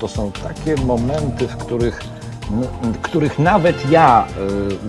[0.00, 2.00] to są takie momenty, w których,
[3.02, 4.26] których nawet ja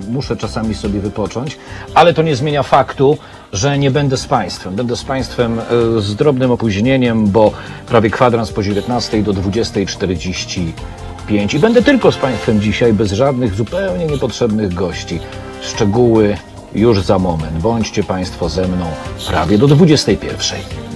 [0.08, 1.58] y, muszę czasami sobie wypocząć,
[1.94, 3.18] ale to nie zmienia faktu,
[3.54, 4.76] że nie będę z Państwem.
[4.76, 5.62] Będę z Państwem y,
[6.02, 7.52] z drobnym opóźnieniem, bo
[7.88, 14.06] prawie kwadrans po 19 do 20.45 i będę tylko z Państwem dzisiaj, bez żadnych zupełnie
[14.06, 15.20] niepotrzebnych gości.
[15.62, 16.38] Szczegóły
[16.76, 17.58] już za moment.
[17.58, 18.86] Bądźcie Państwo ze mną
[19.28, 20.91] prawie do 21.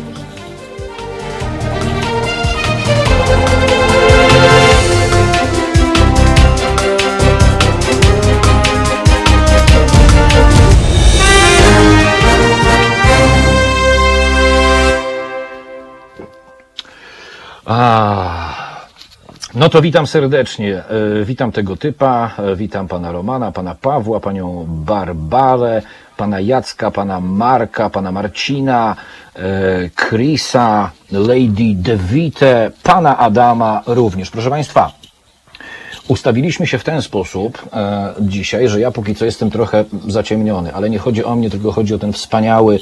[17.66, 18.76] A,
[19.55, 20.84] no to witam serdecznie.
[21.22, 25.82] E, Witam tego typa, e, witam pana Romana, pana Pawła, panią Barbarę,
[26.18, 28.96] pana Jacka, pana Marka, pana Marcina,
[29.35, 29.40] e,
[29.96, 34.29] Chrisa, Lady DeVite, pana Adama również.
[34.32, 34.91] Proszę państwa,
[36.07, 40.89] Ustawiliśmy się w ten sposób e, dzisiaj, że ja póki co jestem trochę zaciemniony, ale
[40.89, 42.79] nie chodzi o mnie, tylko chodzi o ten wspaniały,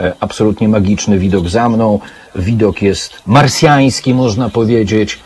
[0.00, 1.98] e, absolutnie magiczny widok za mną.
[2.34, 5.18] Widok jest marsjański, można powiedzieć.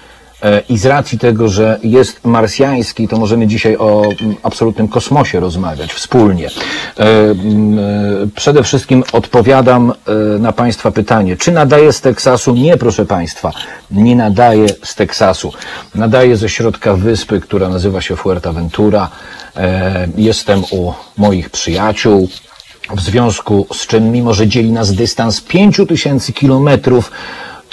[0.45, 4.03] E, I z racji tego, że jest marsjański, to możemy dzisiaj o
[4.43, 6.47] absolutnym kosmosie rozmawiać wspólnie.
[6.47, 7.35] E, e,
[8.35, 9.93] Przede wszystkim odpowiadam
[10.39, 12.55] na Państwa pytanie, czy nadaje z Teksasu?
[12.55, 13.53] Nie, proszę Państwa,
[13.91, 15.53] nie nadaje z Teksasu.
[15.95, 19.11] Nadaje ze środka wyspy, która nazywa się Fuerteventura.
[20.17, 22.29] Jestem u moich przyjaciół,
[22.97, 27.11] w związku z czym, mimo że dzieli nas dystans 5000 kilometrów,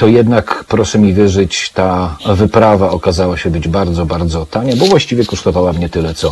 [0.01, 5.25] to jednak, proszę mi wierzyć, ta wyprawa okazała się być bardzo, bardzo tania, bo właściwie
[5.25, 6.31] kosztowała mnie tyle, co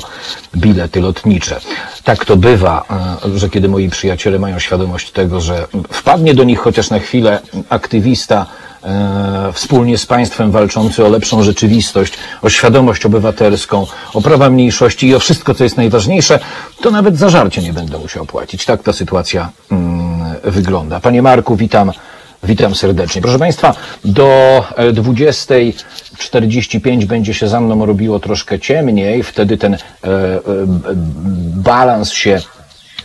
[0.56, 1.59] bilety lotnicze.
[2.03, 2.86] Tak to bywa,
[3.25, 7.40] e, że kiedy moi przyjaciele mają świadomość tego, że wpadnie do nich chociaż na chwilę
[7.69, 8.46] aktywista,
[8.84, 15.16] e, wspólnie z państwem walczący o lepszą rzeczywistość, o świadomość obywatelską, o prawa mniejszości i
[15.16, 16.40] o wszystko, co jest najważniejsze,
[16.81, 18.66] to nawet za żarcie nie będę musiał płacić.
[18.66, 21.00] Tak ta sytuacja mm, wygląda.
[21.00, 21.91] Panie Marku, witam.
[22.44, 23.22] Witam serdecznie.
[23.22, 29.77] Proszę Państwa, do e, 20.45 będzie się za mną robiło troszkę ciemniej, wtedy ten e,
[29.77, 29.79] e,
[31.55, 32.39] balans się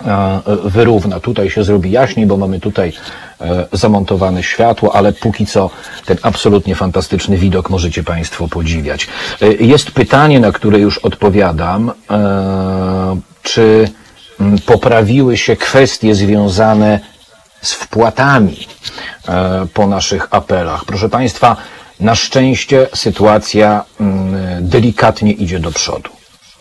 [0.06, 1.20] e, wyrówna.
[1.20, 2.92] Tutaj się zrobi jaśniej, bo mamy tutaj
[3.40, 5.70] e, zamontowane światło, ale póki co
[6.06, 9.06] ten absolutnie fantastyczny widok możecie Państwo podziwiać.
[9.42, 11.92] E, Jest pytanie, na które już odpowiadam.
[12.10, 13.88] E, Czy
[14.66, 17.00] poprawiły się kwestie związane
[17.64, 18.66] z wpłatami
[19.28, 20.84] e, po naszych apelach.
[20.84, 21.56] Proszę Państwa,
[22.00, 26.10] na szczęście sytuacja mm, delikatnie idzie do przodu.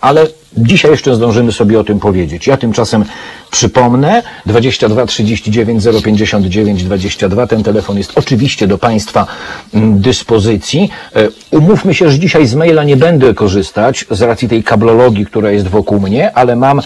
[0.02, 0.28] Ale
[0.58, 2.48] dzisiaj jeszcze zdążymy sobie o tym powiedzieć.
[2.48, 3.06] Ja tymczasem
[3.52, 7.48] przypomnę 22 39 059 22.
[7.48, 9.28] Ten telefon jest oczywiście do Państwa
[9.74, 10.90] mm, dyspozycji.
[11.16, 15.52] E, Umówmy się, że dzisiaj z maila nie będę korzystać z racji tej kablologii, która
[15.52, 16.84] jest wokół mnie, ale mam e,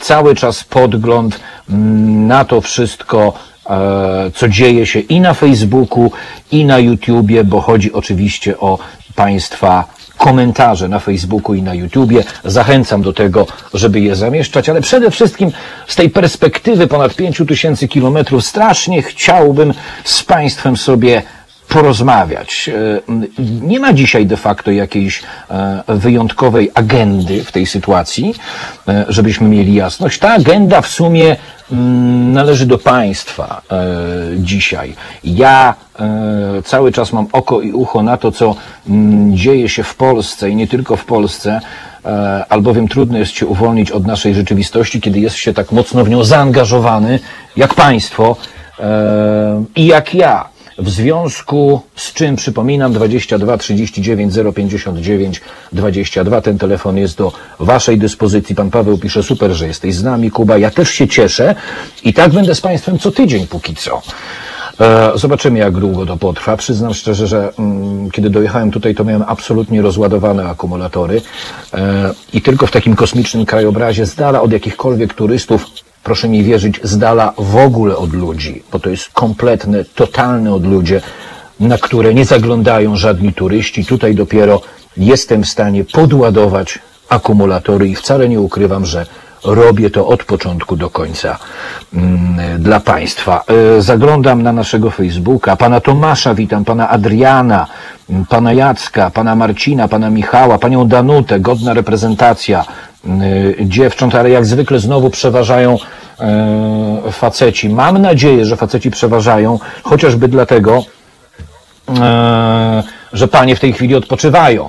[0.00, 1.40] cały czas podgląd
[1.70, 3.32] mm, na to wszystko,
[3.70, 6.10] e, co dzieje się i na Facebooku,
[6.52, 8.78] i na YouTubie, bo chodzi oczywiście o
[9.14, 12.24] Państwa komentarze na Facebooku i na YouTubie.
[12.44, 15.52] Zachęcam do tego, żeby je zamieszczać, ale przede wszystkim
[15.86, 19.74] z tej perspektywy ponad 5000 kilometrów strasznie chciałbym
[20.04, 21.22] z Państwem sobie
[21.68, 22.70] porozmawiać.
[22.74, 23.00] E,
[23.62, 28.34] Nie ma dzisiaj de facto jakiejś e, wyjątkowej agendy w tej sytuacji,
[28.88, 30.18] e, żebyśmy mieli jasność.
[30.18, 31.36] Ta agenda w sumie
[31.72, 33.62] mm, należy do państwa
[34.36, 34.94] dzisiaj.
[35.24, 35.74] Ja
[36.64, 38.54] cały czas mam oko i ucho na to, co
[38.88, 41.60] mm, dzieje się w Polsce i nie tylko w Polsce,
[42.48, 46.24] albowiem trudno jest się uwolnić od naszej rzeczywistości, kiedy jest się tak mocno w nią
[46.24, 47.18] zaangażowany,
[47.56, 48.36] jak państwo
[49.76, 50.48] i jak ja.
[50.78, 55.40] W związku z czym przypominam 22 39 059
[55.72, 56.40] 22.
[56.40, 58.54] Ten telefon jest do Waszej dyspozycji.
[58.54, 60.58] Pan Paweł pisze super, że jesteś z nami, Kuba.
[60.58, 61.54] Ja też się cieszę
[62.04, 64.02] i tak będę z Państwem co tydzień póki co.
[64.80, 66.56] E, Zobaczymy, jak długo to potrwa.
[66.56, 71.22] Przyznam szczerze, że mm, kiedy dojechałem tutaj, to miałem absolutnie rozładowane akumulatory
[71.74, 75.66] e, i tylko w takim kosmicznym krajobrazie, z dala od jakichkolwiek turystów,
[76.08, 81.00] proszę mi wierzyć, z dala w ogóle od ludzi, bo to jest kompletne, totalne odludzie,
[81.60, 83.84] na które nie zaglądają żadni turyści.
[83.84, 84.60] Tutaj dopiero
[84.96, 86.78] jestem w stanie podładować
[87.08, 89.06] akumulatory i wcale nie ukrywam, że
[89.44, 91.38] robię to od początku do końca
[91.94, 93.44] mm, dla Państwa.
[93.76, 95.56] E, Zaglądam na naszego Facebooka.
[95.56, 97.66] Pana Tomasza witam, pana Adriana,
[98.10, 102.64] m, pana Jacka, pana Marcina, pana Michała, panią Danutę, godna reprezentacja
[103.60, 105.78] dziewcząt, ale jak zwykle znowu przeważają
[106.20, 107.68] e, faceci.
[107.68, 110.84] Mam nadzieję, że faceci przeważają, chociażby dlatego,
[111.98, 114.68] e, że panie w tej chwili odpoczywają,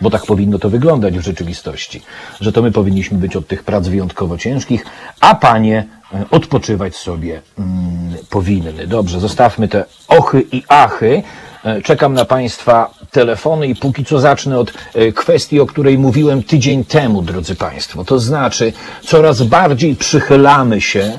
[0.00, 2.02] bo tak powinno to wyglądać w rzeczywistości,
[2.40, 4.84] że to my powinniśmy być od tych prac wyjątkowo ciężkich,
[5.20, 8.86] a panie e, odpoczywać sobie mm, powinny.
[8.86, 11.22] Dobrze, zostawmy te ochy i achy.
[11.64, 16.42] E, Czekam na Państwa telefony i póki co zacznę od e, kwestii, o której mówiłem
[16.42, 18.04] tydzień temu, drodzy Państwo.
[18.04, 18.72] To znaczy,
[19.02, 21.18] coraz bardziej przychylamy się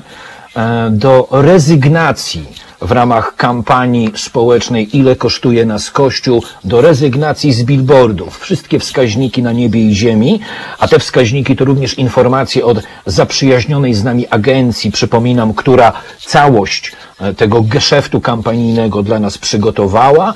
[0.56, 2.46] e, do rezygnacji
[2.82, 8.38] w ramach kampanii społecznej Ile kosztuje nas Kościół, do rezygnacji z billboardów.
[8.38, 10.40] Wszystkie wskaźniki na niebie i ziemi,
[10.78, 15.92] a te wskaźniki to również informacje od zaprzyjaźnionej z nami agencji, przypominam, która
[16.26, 20.34] całość e, tego geszeftu kampanijnego dla nas przygotowała.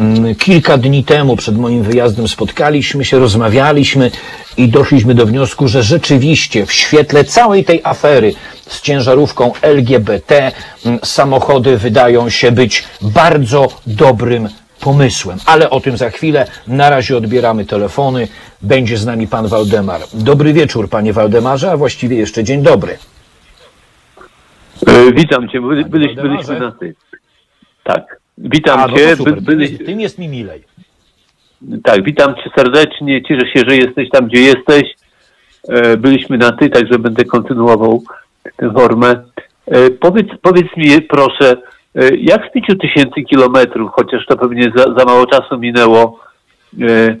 [0.00, 4.10] Mm, Kilka dni temu przed moim wyjazdem spotkaliśmy się, rozmawialiśmy
[4.56, 8.34] i doszliśmy do wniosku, że rzeczywiście w świetle całej tej afery
[8.68, 10.52] z ciężarówką LGBT
[11.02, 14.48] samochody wydają się być bardzo dobrym
[14.80, 15.38] pomysłem.
[15.46, 16.46] Ale o tym za chwilę.
[16.68, 18.28] Na razie odbieramy telefony.
[18.62, 20.00] Będzie z nami pan Waldemar.
[20.14, 22.98] Dobry wieczór, panie Waldemarze, a właściwie jeszcze dzień dobry.
[24.86, 26.94] E, Witam cię, byli, byliśmy, byliśmy na ty.
[27.84, 28.20] Tak.
[28.38, 29.16] Witam A, no cię.
[29.16, 29.42] super.
[29.42, 30.64] Byli, jest, tym jest mi milej.
[31.84, 33.22] tak, witam cię serdecznie.
[33.22, 34.82] Cieszę się, że jesteś tam, gdzie jesteś.
[35.68, 38.02] E, Byliśmy na ty, także będę kontynuował
[38.56, 39.22] tę formę.
[39.66, 41.56] E, Powiedz, powiedz mi proszę,
[41.94, 46.20] e, jak z 5 tysięcy kilometrów, chociaż to pewnie za, za mało czasu minęło,
[46.82, 47.16] e,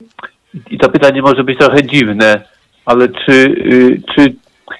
[0.70, 2.42] i to pytanie może być trochę dziwne,
[2.86, 3.54] ale czy,
[4.14, 4.34] czy,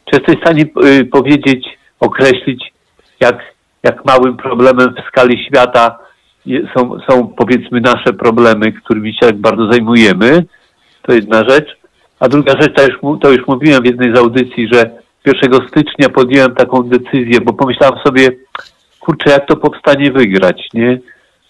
[0.05, 0.67] czy jesteś w stanie
[1.13, 1.67] powiedzieć,
[2.01, 2.73] określić,
[3.21, 3.39] jak,
[3.83, 5.99] jak małym problemem w skali świata
[6.77, 10.45] są, są powiedzmy nasze problemy, którymi się tak bardzo zajmujemy?
[11.03, 11.77] To jedna rzecz.
[12.21, 14.91] A druga rzecz, to już, to już mówiłem w jednej z audycji, że
[15.27, 18.29] 1 stycznia podjąłem taką decyzję, bo pomyślałem sobie,
[19.01, 20.99] kurczę, jak to powstanie wygrać, nie?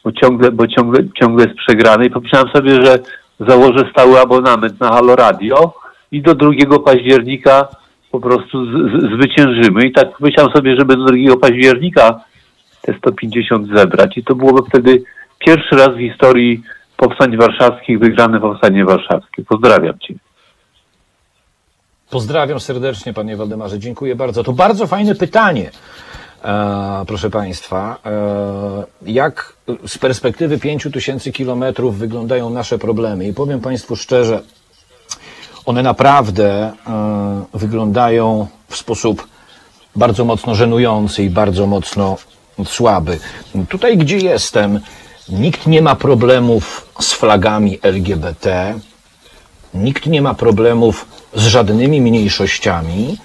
[0.05, 2.99] Bo ciągle, bo ciągle, ciągle jest przegrany i pomyślałem sobie, że
[3.41, 5.75] założę stały abonament na Halo Radio
[6.13, 6.53] i do 2
[6.85, 7.69] października
[8.11, 9.87] po prostu z, z, zwyciężymy.
[9.87, 12.21] I tak myślałem sobie, żeby do 2 października
[12.83, 14.19] te 150 zebrać.
[14.19, 15.03] I to byłoby wtedy
[15.39, 16.63] pierwszy raz w historii
[16.97, 19.45] powstań warszawskich wygrane powstanie warszawskie.
[19.45, 20.15] Pozdrawiam Cię.
[22.11, 23.79] Pozdrawiam serdecznie, panie Waldemarze.
[23.79, 24.45] Dziękuję bardzo.
[24.45, 25.71] To bardzo fajne pytanie,
[26.45, 27.97] e, proszę państwa.
[28.07, 29.53] E, jak
[29.87, 33.27] z perspektywy 5 tysięcy kilometrów wyglądają nasze problemy?
[33.27, 34.43] I powiem państwu szczerze,
[35.67, 39.29] one naprawdę e, wyglądają w sposób
[39.97, 42.17] bardzo mocno żenujący i bardzo mocno
[42.65, 43.19] słaby.
[43.69, 44.81] Tutaj, gdzie jestem,
[45.29, 48.75] nikt nie ma problemów z flagami LGBT,
[49.75, 53.17] nikt nie ma problemów z żadnymi mniejszościami.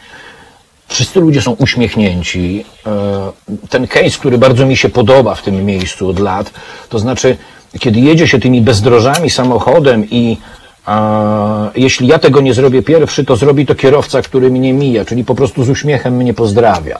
[0.88, 2.66] Wszyscy ludzie są uśmiechnięci.
[2.86, 3.32] E,
[3.70, 6.52] Ten case, który bardzo mi się podoba w tym miejscu od lat,
[6.90, 7.38] to znaczy,
[7.80, 10.38] kiedy jedzie się tymi bezdrożami samochodem i
[10.86, 15.24] a, jeśli ja tego nie zrobię pierwszy, to zrobi to kierowca, który mnie mija, czyli
[15.24, 16.98] po prostu z uśmiechem mnie pozdrawia.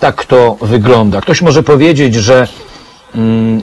[0.00, 1.20] Tak to wygląda.
[1.20, 2.48] Ktoś może powiedzieć, że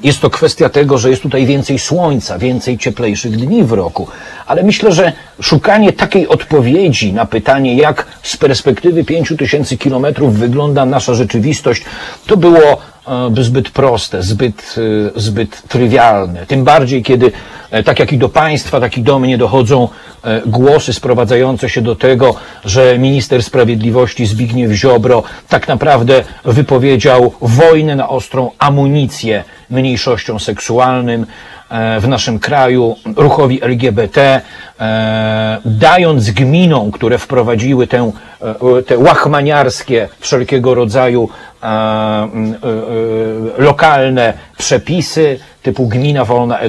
[0.04, 4.08] Jest to kwestia tego, że jest tutaj więcej słońca, więcej cieplejszych dni w roku,
[4.46, 11.14] ale myślę, że szukanie takiej odpowiedzi na pytanie, jak z perspektywy 5000 kilometrów wygląda nasza
[11.14, 11.84] rzeczywistość,
[12.28, 12.95] to było by
[13.42, 14.76] zbyt proste, zbyt,
[15.16, 16.46] e, zbyt trywialne.
[16.46, 17.32] Tym bardziej, kiedy
[17.72, 19.90] e, tak jak i do państwa, tak i do mnie dochodzą
[20.24, 22.36] e, głosy sprowadzające się do tego,
[22.66, 31.26] że minister sprawiedliwości Zbigniew Ziobro tak naprawdę wypowiedział wojnę na ostrą amunicję mniejszościom seksualnym
[31.70, 34.42] e, w naszym kraju, ruchowi LGBT, e,
[35.66, 38.12] dając gminom, które wprowadziły tę,
[38.78, 41.30] e, te łachmaniarskie wszelkiego rodzaju
[41.64, 42.28] e, e, e,
[43.58, 46.60] lokalne przepisy, typu gmina wolna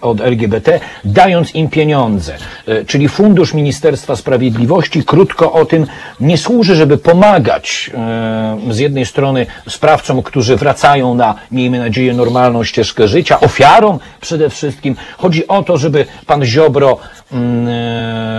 [0.00, 2.34] od- LGBT, dając im pieniądze.
[2.66, 5.86] E, Czyli Fundusz Ministerstwa Sprawiedliwości, krótko o tym,
[6.20, 12.64] nie służy, żeby pomagać e, z jednej strony sprawcom, którzy wracają na, miejmy nadzieję, normalną
[12.64, 14.96] ścieżkę życia, ofiarom przede wszystkim.
[15.18, 16.98] Chodzi o to, żeby pan Ziobro
[17.32, 17.36] e,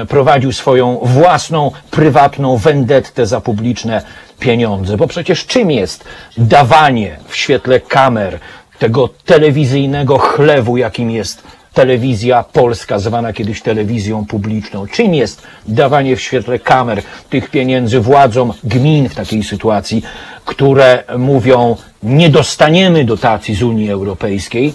[0.07, 4.01] prowadził swoją własną, prywatną vendettę za publiczne
[4.39, 4.97] pieniądze.
[4.97, 6.03] Bo przecież czym jest
[6.37, 8.39] dawanie w świetle kamer
[8.79, 14.87] tego telewizyjnego chlewu, jakim jest telewizja polska, zwana kiedyś telewizją publiczną.
[14.87, 20.03] Czym jest dawanie w świetle kamer tych pieniędzy władzom gmin w takiej sytuacji,
[20.45, 24.73] które mówią, nie dostaniemy dotacji z Unii Europejskiej,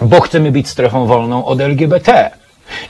[0.00, 2.30] bo chcemy być strefą wolną od LGBT.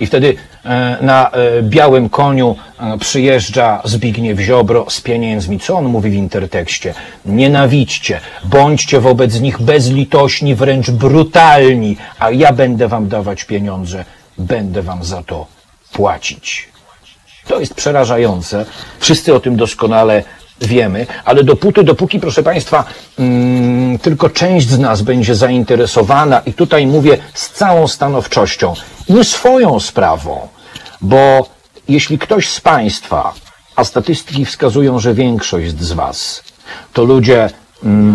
[0.01, 0.35] I wtedy
[0.65, 5.61] e, na e, białym koniu e, przyjeżdża Zbigniew Ziobro z pieniędzmi.
[5.61, 6.95] Co on mówi w intertekście?
[7.27, 14.05] Nienawidźcie, bądźcie wobec nich bezlitośni, wręcz brutalni, a ja będę wam dawać pieniądze,
[14.39, 15.47] będę wam za to
[15.93, 16.69] płacić.
[17.47, 18.67] To jest przerażające.
[18.99, 20.25] Wszyscy o tym doskonale
[20.67, 22.85] wiemy, ale dopóty, dopóki, proszę Państwa,
[23.19, 28.75] mm, tylko część z nas będzie zainteresowana, i tutaj mówię z całą stanowczością,
[29.09, 30.49] nie swoją sprawą,
[31.01, 31.47] bo
[31.89, 33.35] jeśli ktoś z Państwa,
[33.77, 36.43] a statystyki wskazują, że większość z Was,
[36.93, 37.51] to ludzie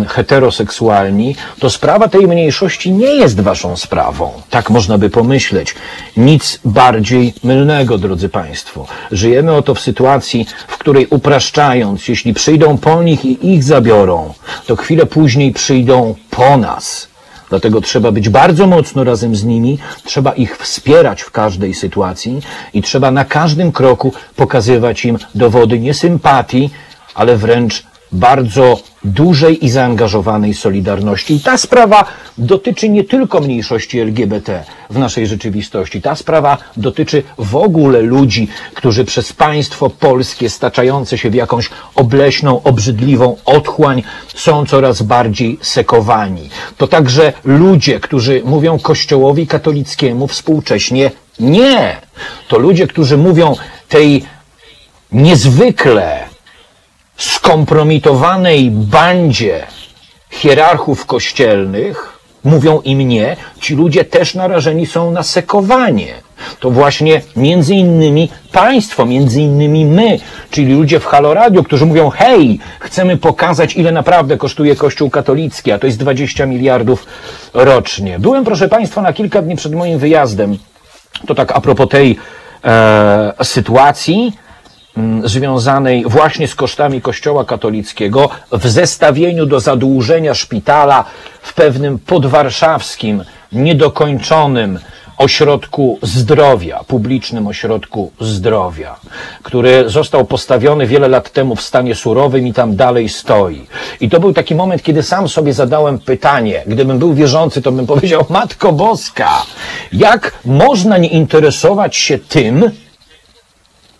[0.07, 4.31] heteroseksualni, to sprawa tej mniejszości nie jest waszą sprawą.
[4.49, 5.75] Tak można by pomyśleć.
[6.17, 8.87] Nic bardziej mylnego, drodzy Państwo.
[9.11, 14.33] Żyjemy oto w sytuacji, w której upraszczając, jeśli przyjdą po nich i ich zabiorą,
[14.67, 17.07] to chwilę później przyjdą po nas.
[17.49, 22.39] Dlatego trzeba być bardzo mocno razem z nimi, trzeba ich wspierać w każdej sytuacji
[22.73, 26.69] i trzeba na każdym kroku pokazywać im dowody nie sympatii,
[27.15, 31.35] ale wręcz bardzo dużej i zaangażowanej solidarności.
[31.35, 32.05] I ta sprawa
[32.37, 36.01] dotyczy nie tylko mniejszości LGBT w naszej rzeczywistości.
[36.01, 42.63] Ta sprawa dotyczy w ogóle ludzi, którzy przez państwo polskie staczające się w jakąś obleśną,
[42.63, 44.03] obrzydliwą otchłań
[44.35, 46.49] są coraz bardziej sekowani.
[46.77, 51.97] To także ludzie, którzy mówią Kościołowi katolickiemu współcześnie nie.
[52.47, 53.55] To ludzie, którzy mówią
[53.89, 54.25] tej
[55.11, 56.36] niezwykle
[57.17, 59.67] skompromitowanej bandzie
[60.29, 66.13] hierarchów kościelnych, mówią im nie, ci ludzie też narażeni są na sekowanie.
[66.59, 70.19] To właśnie między innymi państwo, między innymi my,
[70.49, 75.71] czyli ludzie w Halo Radio, którzy mówią, hej, chcemy pokazać, ile naprawdę kosztuje Kościół katolicki,
[75.71, 77.05] a to jest 20 miliardów
[77.53, 78.19] rocznie.
[78.19, 80.57] Byłem, proszę Państwa, na kilka dni przed moim wyjazdem,
[81.27, 82.17] to tak a propos tej
[82.63, 84.33] e, sytuacji,
[85.23, 91.05] związanej właśnie z kosztami Kościoła katolickiego w zestawieniu do zadłużenia szpitala
[91.41, 94.79] w pewnym podwarszawskim, niedokończonym
[95.17, 98.95] ośrodku zdrowia, publicznym ośrodku zdrowia,
[99.43, 103.67] który został postawiony wiele lat temu w stanie surowym i tam dalej stoi.
[104.01, 107.87] I to był taki moment, kiedy sam sobie zadałem pytanie, gdybym był wierzący, to bym
[107.87, 109.29] powiedział, Matko Boska,
[109.93, 112.71] jak można nie interesować się tym,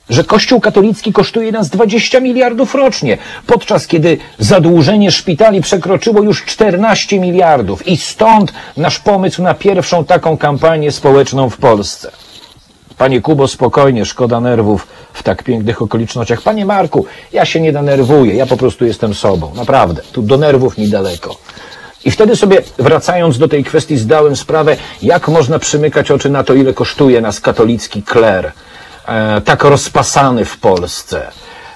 [0.10, 7.20] że Kościół katolicki kosztuje nas 20 miliardów rocznie, podczas kiedy zadłużenie szpitali przekroczyło już 14
[7.20, 7.88] miliardów.
[7.88, 12.12] I stąd nasz pomysł na pierwszą taką kampanię społeczną w Polsce.
[12.98, 16.42] Panie Kubo, spokojnie, szkoda nerwów w tak pięknych okolicznościach.
[16.42, 19.52] Panie Marku, ja się nie denerwuję, ja po prostu jestem sobą.
[19.56, 21.36] Naprawdę, tu do nerwów mi daleko.
[22.06, 26.54] I wtedy sobie, wracając do tej kwestii, zdałem sprawę, jak można przymykać oczy na to,
[26.54, 28.52] ile kosztuje nas katolicki kler
[29.46, 31.32] tak rozpasany w Polsce.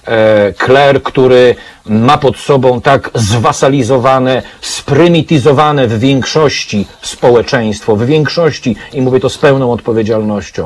[0.05, 9.01] E, kler, który ma pod sobą tak zwasalizowane, sprymityzowane w większości społeczeństwo, w większości, i
[9.01, 10.65] mówię to z pełną odpowiedzialnością,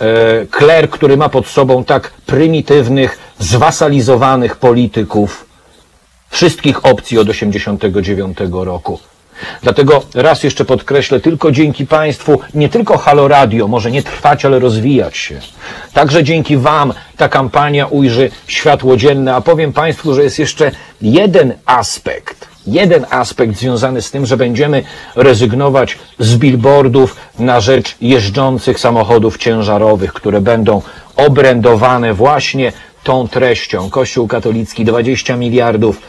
[0.00, 5.44] e, kler, który ma pod sobą tak prymitywnych, zwasalizowanych polityków
[6.30, 8.98] wszystkich opcji od 1989 roku.
[9.62, 14.58] Dlatego raz jeszcze podkreślę, tylko dzięki Państwu, nie tylko Halo Radio może nie trwać, ale
[14.58, 15.40] rozwijać się.
[15.92, 20.70] Także dzięki Wam ta kampania ujrzy światło dzienne, a powiem Państwu, że jest jeszcze
[21.02, 24.82] jeden aspekt, jeden aspekt związany z tym, że będziemy
[25.16, 30.82] rezygnować z billboardów na rzecz jeżdżących samochodów ciężarowych, które będą
[31.16, 32.72] obrędowane właśnie
[33.04, 33.90] tą treścią.
[33.90, 36.00] Kościół katolicki 20 miliardów,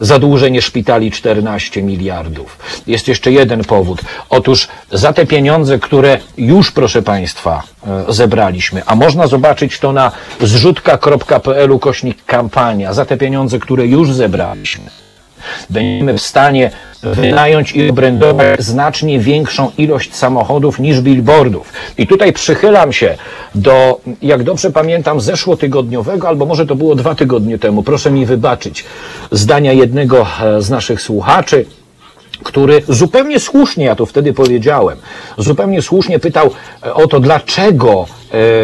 [0.00, 2.58] zadłużenie szpitali 14 miliardów.
[2.86, 4.00] Jest jeszcze jeden powód.
[4.30, 10.12] Otóż za te pieniądze, które już, proszę Państwa, e, zebraliśmy, a można zobaczyć to na
[10.40, 14.90] zrzutka.pl kośnik kampania, za te pieniądze, które już zebraliśmy,
[15.70, 16.70] będziemy w stanie
[17.02, 21.72] wynająć i obrędować znacznie większą ilość samochodów niż billboardów.
[21.98, 23.16] I tutaj przychylam się
[23.54, 28.84] do, jak dobrze pamiętam, zeszłotygodniowego, albo może to było dwa tygodnie temu, proszę mi wybaczyć,
[29.30, 31.66] zdania jednego e, z naszych słuchaczy,
[32.42, 34.98] który zupełnie słusznie, ja to wtedy powiedziałem,
[35.38, 36.50] zupełnie słusznie pytał
[36.82, 38.06] e, o to, dlaczego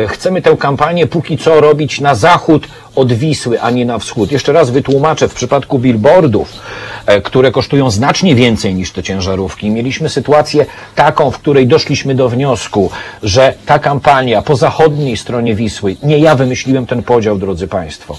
[0.08, 4.32] chcemy tę kampanię póki co robić na zachód od Wisły, a nie na wschód.
[4.32, 6.52] Jeszcze raz wytłumaczę, w przypadku billboardów,
[7.06, 12.28] e, które kosztują znacznie więcej niż te ciężarówki, mieliśmy sytuację taką, w której doszliśmy do
[12.28, 12.90] wniosku,
[13.22, 18.16] że ta kampania po zachodniej stronie Wisły, nie ja wymyśliłem ten podział, drodzy Państwo,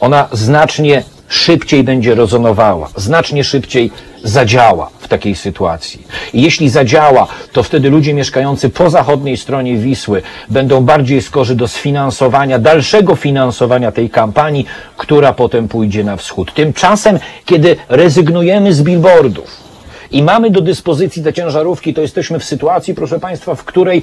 [0.00, 3.90] ona znacznie szybciej będzie rezonowała, znacznie szybciej
[4.24, 6.06] zadziała w takiej sytuacji.
[6.32, 11.68] I jeśli zadziała, to wtedy ludzie mieszkający po zachodniej stronie Wisły będą bardziej skorzy do
[11.68, 14.66] sfinansowania, dalszego finansowania tej kampanii,
[14.96, 16.54] która potem pójdzie na wschód.
[16.54, 19.66] Tymczasem, kiedy rezygnujemy z billboardów
[20.10, 24.02] i mamy do dyspozycji te ciężarówki, to jesteśmy w sytuacji, proszę Państwa, w której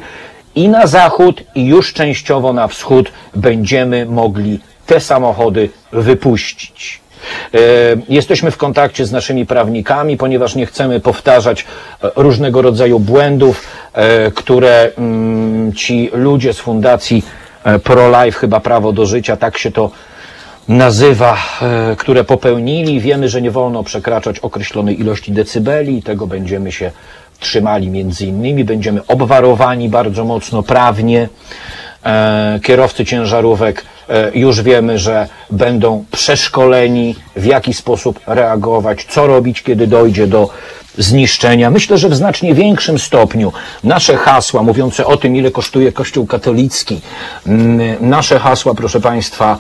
[0.56, 7.03] i na zachód, i już częściowo na wschód będziemy mogli te samochody wypuścić.
[7.54, 7.58] E,
[8.10, 11.66] Jesteśmy w kontakcie z naszymi prawnikami, ponieważ nie chcemy powtarzać
[12.04, 17.26] e, różnego rodzaju błędów, e, które mm, ci ludzie z Fundacji
[17.84, 19.92] ProLife, chyba Prawo do Życia, tak się to
[20.68, 21.38] nazywa,
[21.98, 23.00] które popełnili.
[23.00, 26.92] Wiemy, że nie wolno przekraczać określonej ilości decybeli i tego będziemy się
[27.40, 28.64] trzymali między innymi.
[28.64, 31.30] Będziemy obwarowani bardzo mocno prawnie.
[32.06, 39.64] E, Kierowcy ciężarówek e, już wiemy, że będą przeszkoleni, w jaki sposób reagować, co robić,
[39.64, 40.50] kiedy dojdzie do
[40.98, 41.70] zniszczenia.
[41.70, 47.02] Myślę, że w znacznie większym stopniu nasze hasła mówiące o tym, ile kosztuje Kościół katolicki,
[48.00, 49.58] nasze hasła, proszę Państwa,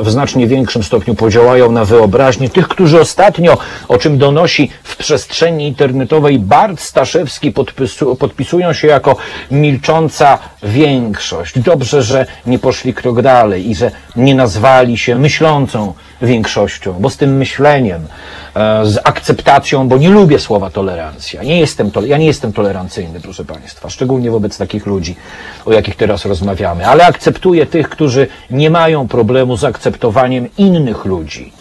[0.00, 3.58] w znacznie większym stopniu podziałają na wyobraźnię tych, którzy ostatnio,
[3.88, 9.16] o czym donosi w przestrzeni internetowej Bart Staszewski, podpisu, podpisują się jako
[9.50, 11.58] milcząca większość.
[11.58, 17.16] Dobrze, że nie poszli krok dalej i że nie nazwali się myślącą większością, bo z
[17.16, 18.06] tym myśleniem,
[18.54, 21.42] e, z akceptacją, bo nie lubię słowa tolerancja.
[21.42, 25.16] Nie jestem tole, ja nie jestem tolerancyjny, proszę Państwa, szczególnie wobec takich ludzi,
[25.64, 31.52] o jakich teraz rozmawiamy, ale akceptuję tych, którzy nie mają problemu z akceptowaniem innych ludzi,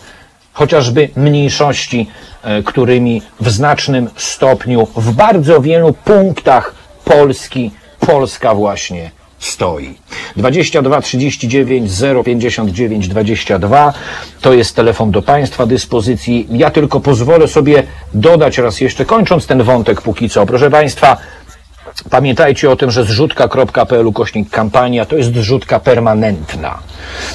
[0.54, 2.08] chociażby mniejszości,
[2.44, 6.76] e, którymi w znacznym stopniu, w bardzo wielu punktach
[7.06, 9.98] Polski, Polska właśnie stoi.
[10.36, 11.92] 22 39
[12.26, 13.94] 059 22
[14.42, 16.48] to jest telefon do Państwa dyspozycji.
[16.52, 20.46] Ja tylko pozwolę sobie dodać raz jeszcze, kończąc ten wątek póki co.
[20.46, 21.18] Proszę Państwa,
[22.10, 26.80] Pamiętajcie o tym, że zrzutka.pl ukośnik kampania to jest zrzutka permanentna.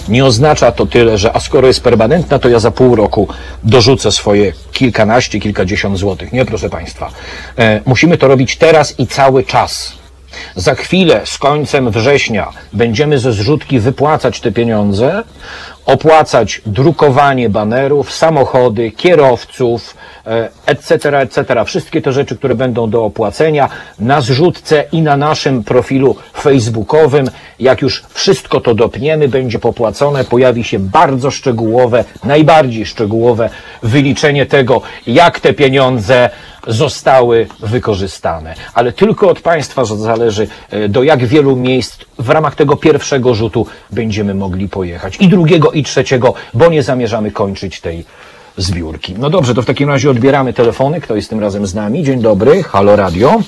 [0.08, 3.28] Nie oznacza to tyle, że a skoro jest permanentna, to ja za pół roku
[3.64, 6.32] dorzucę swoje kilkanaście, kilkadziesiąt złotych.
[6.32, 7.10] Nie, proszę Państwa.
[7.58, 9.92] E, musimy to robić teraz i cały czas.
[10.56, 15.22] Za chwilę, z końcem września, będziemy ze zrzutki wypłacać te pieniądze,
[15.86, 19.96] opłacać drukowanie banerów, samochody, kierowców,
[20.66, 21.64] etc., etc.
[21.64, 23.68] Wszystkie te rzeczy, które będą do opłacenia
[23.98, 27.30] na zrzutce i na naszym profilu facebookowym.
[27.58, 33.50] Jak już wszystko to dopniemy, będzie popłacone, pojawi się bardzo szczegółowe, najbardziej szczegółowe
[33.82, 36.30] wyliczenie tego, jak te pieniądze
[36.66, 38.54] zostały wykorzystane.
[38.74, 43.66] Ale tylko od Państwa zależy, e, do jak wielu miejsc w ramach tego pierwszego rzutu
[43.90, 45.16] będziemy mogli pojechać.
[45.16, 48.04] I drugiego, i trzeciego, bo nie zamierzamy kończyć tej
[48.56, 49.14] zbiórki.
[49.18, 51.00] No dobrze, to w takim razie odbieramy telefony.
[51.00, 52.02] Kto jest tym razem z nami?
[52.02, 53.40] Dzień dobry, halo radio.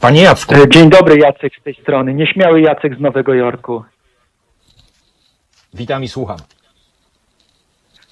[0.00, 0.54] Panie Jacku.
[0.54, 2.14] E, Dzień dobry, Jacek z tej strony.
[2.14, 3.82] Nieśmiały Jacek z Nowego Jorku.
[5.74, 6.38] Witam i słucham.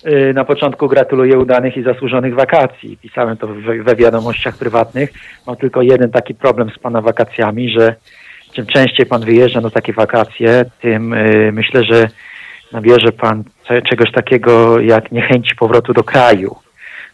[0.05, 2.99] E, Na początku gratuluję udanych i zasłużonych wakacji.
[3.03, 3.47] Pisałem to
[3.85, 5.13] we, wiadomościach prywatnych.
[5.47, 7.95] Mam tylko jeden taki problem z Pana wakacjami, że
[8.53, 12.09] czym częściej Pan wyjeżdża na takie wakacje, tym e, myślę, że
[12.73, 13.45] nabierze Pan
[13.89, 16.57] czegoś takiego jak niechęci powrotu do kraju,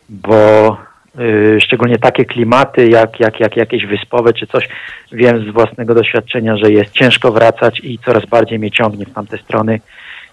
[0.08, 0.76] bo
[1.20, 4.68] y, szczególnie takie klimaty jak, jak, jak jakieś wyspowe czy coś,
[5.12, 9.38] wiem z własnego doświadczenia, że jest ciężko wracać i coraz bardziej mnie ciągnie w tamte
[9.38, 9.80] strony,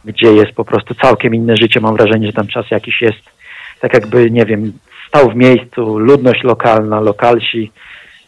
[0.06, 1.82] gdzie jest po prostu całkiem inne życie.
[1.82, 3.20] Mam wrażenie, że tam czas jakiś jest,
[3.80, 4.74] tak jakby, nie wiem,
[5.08, 7.72] stał w miejscu, ludność lokalna, lokalsi,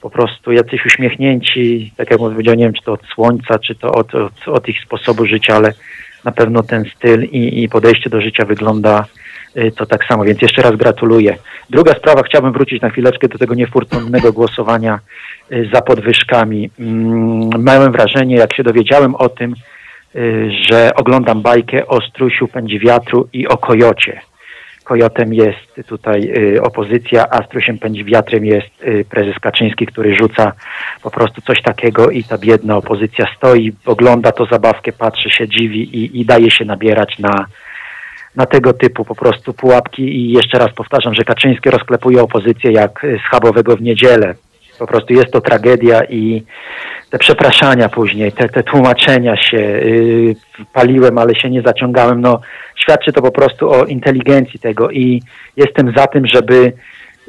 [0.01, 3.91] po prostu jacyś uśmiechnięci, tak jak powiedział, nie wiem, czy to od słońca, czy to
[3.91, 5.73] od, od, od ich sposobu życia, ale
[6.23, 9.05] na pewno ten styl i, i podejście do życia wygląda
[9.57, 11.37] y, to tak samo, więc jeszcze raz gratuluję.
[11.69, 14.99] Druga sprawa, chciałbym wrócić na chwileczkę do tego niefortunnego głosowania
[15.51, 16.69] y, za podwyżkami.
[16.79, 19.55] Mm, Miałem wrażenie, jak się dowiedziałem o tym,
[20.69, 24.21] że oglądam bajkę o strusiu pędzi wiatru i o kojocie.
[24.83, 30.51] Kojotem jest tutaj y, opozycja, a strusiem pędzi wiatrem jest y, prezes Kaczyński, który rzuca
[31.03, 35.97] po prostu coś takiego i ta biedna opozycja stoi, ogląda to zabawkę, patrzy się, dziwi
[35.97, 37.45] i, i daje się nabierać na,
[38.35, 43.03] na tego typu po prostu pułapki i jeszcze raz powtarzam, że Kaczyński rozklepuje opozycję jak
[43.03, 44.35] y, schabowego w niedzielę.
[44.79, 46.43] Po prostu jest to tragedia i
[47.09, 50.35] te przepraszania później, te, te tłumaczenia się, yy,
[50.73, 52.41] paliłem, ale się nie zaciągałem, no
[52.75, 55.21] świadczy to po prostu o inteligencji tego i
[55.57, 56.73] jestem za tym, żeby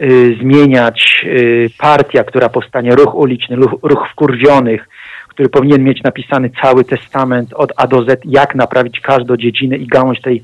[0.01, 4.89] y, zmieniać y, partia, która powstanie, ruch uliczny, ruch, ruch wkurwionych,
[5.29, 9.87] który powinien mieć napisany cały testament od A do Z, jak naprawić każdą dziedzinę i
[9.87, 10.43] gałąź tej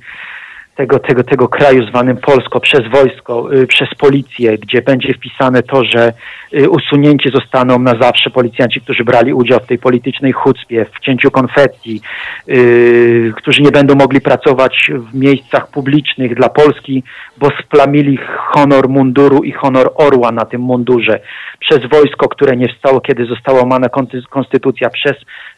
[0.76, 5.84] tego, tego, tego kraju zwanym Polsko przez wojsko, y, przez policję, gdzie będzie wpisane to,
[5.84, 6.12] że
[6.54, 11.30] y, usunięci zostaną na zawsze policjanci, którzy brali udział w tej politycznej chucpie, w cięciu
[11.30, 12.00] konfetti,
[12.48, 17.02] y, którzy nie będą mogli pracować w miejscach publicznych dla Polski,
[17.38, 21.20] bo splamili honor munduru i honor orła na tym mundurze,
[21.58, 23.88] przez wojsko, które nie wstało, kiedy została łamana
[24.30, 25.12] konstytucja, przez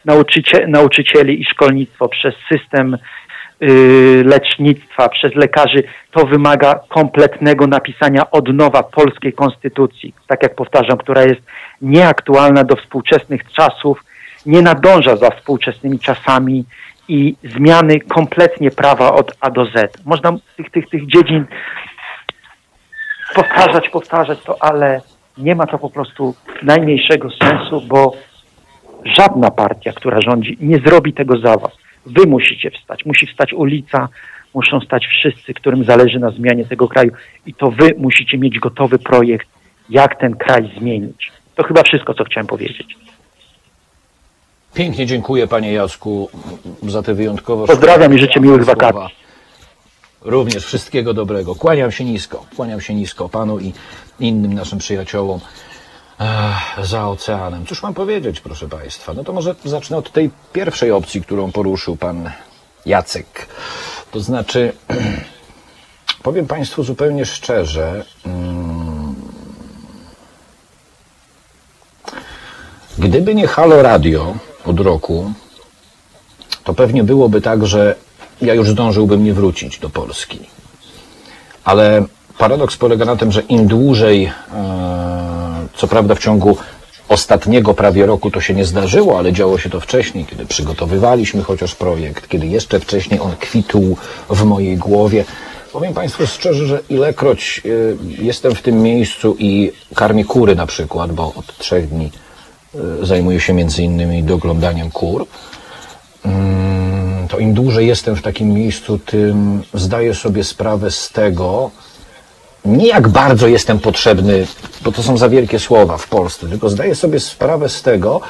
[0.05, 2.97] nauczycie, nauczycieli i szkolnictwo, przez system
[4.25, 11.23] lecznictwa, przez lekarzy, to wymaga kompletnego napisania od nowa polskiej konstytucji, tak jak powtarzam, która
[11.23, 11.41] jest
[11.81, 14.03] nieaktualna do współczesnych czasów,
[14.45, 16.65] nie nadąża za współczesnymi czasami
[17.07, 20.05] i zmiany kompletnie prawa od A do Z.
[20.05, 21.45] Można tych, tych, tych dziedzin
[23.35, 25.01] powtarzać, powtarzać to, ale
[25.37, 28.13] nie ma to po prostu najmniejszego sensu, bo
[29.05, 31.84] żadna partia, która rządzi, nie zrobi tego za was.
[32.05, 33.05] Wy musicie wstać.
[33.05, 34.09] Musi wstać ulica,
[34.53, 37.11] muszą stać wszyscy, którym zależy na zmianie tego kraju.
[37.45, 39.47] I to wy musicie mieć gotowy projekt,
[39.89, 41.31] jak ten kraj zmienić.
[41.55, 42.97] To chyba wszystko, co chciałem powiedzieć.
[44.73, 46.29] Pięknie dziękuję panie Jacku
[46.83, 47.67] za te wyjątkowo...
[47.67, 49.15] Pozdrawiam i życzę miłych wakacji.
[50.21, 51.55] Również wszystkiego dobrego.
[51.55, 52.45] Kłaniam się nisko.
[52.55, 53.73] Kłaniam się nisko panu i
[54.19, 55.39] innym naszym przyjaciołom
[56.19, 57.65] Ech, za oceanem.
[57.65, 59.13] Cóż mam powiedzieć, proszę państwa?
[59.13, 62.31] No to może zacznę od tej pierwszej opcji, którą poruszył pan
[62.85, 63.47] Jacek.
[64.11, 64.73] To znaczy,
[66.23, 69.15] powiem państwu zupełnie szczerze, mm,
[72.97, 75.33] gdyby nie Halo Radio od roku,
[76.63, 77.95] to pewnie byłoby tak, że
[78.41, 80.39] ja już zdążyłbym nie wrócić do Polski.
[81.63, 82.05] Ale
[82.37, 85.14] paradoks polega na tym, że im dłużej, e,
[85.77, 86.57] co prawda w ciągu
[87.09, 91.75] ostatniego prawie roku to się nie zdarzyło, ale działo się to wcześniej, kiedy przygotowywaliśmy chociaż
[91.75, 93.97] projekt, kiedy jeszcze wcześniej on kwitł
[94.29, 95.25] w mojej głowie.
[95.73, 101.11] Powiem Państwu szczerze, że ilekroć e, jestem w tym miejscu i karmię kury na przykład,
[101.11, 102.11] bo od trzech dni
[102.75, 105.27] e, zajmuję się między innymi doglądaniem kur,
[106.25, 111.71] mm, to im dłużej jestem w takim miejscu, tym zdaję sobie sprawę z tego,
[112.65, 114.47] nie jak bardzo jestem potrzebny,
[114.81, 118.21] bo to są za wielkie słowa w Polsce, tylko zdaję sobie sprawę z tego,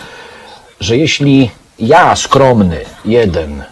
[0.79, 3.63] że jeśli ja, skromny, jeden,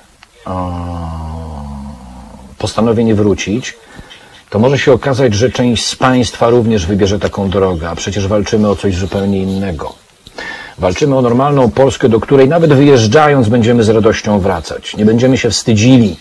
[2.58, 3.74] postanowię nie wrócić,
[4.50, 8.70] to może się okazać, że część z Państwa również wybierze taką drogę, a przecież walczymy
[8.70, 9.94] o coś zupełnie innego.
[10.78, 14.98] Walczymy o normalną Polskę, do której nawet wyjeżdżając będziemy z radością wracać.
[14.98, 16.16] Nie będziemy się wstydzili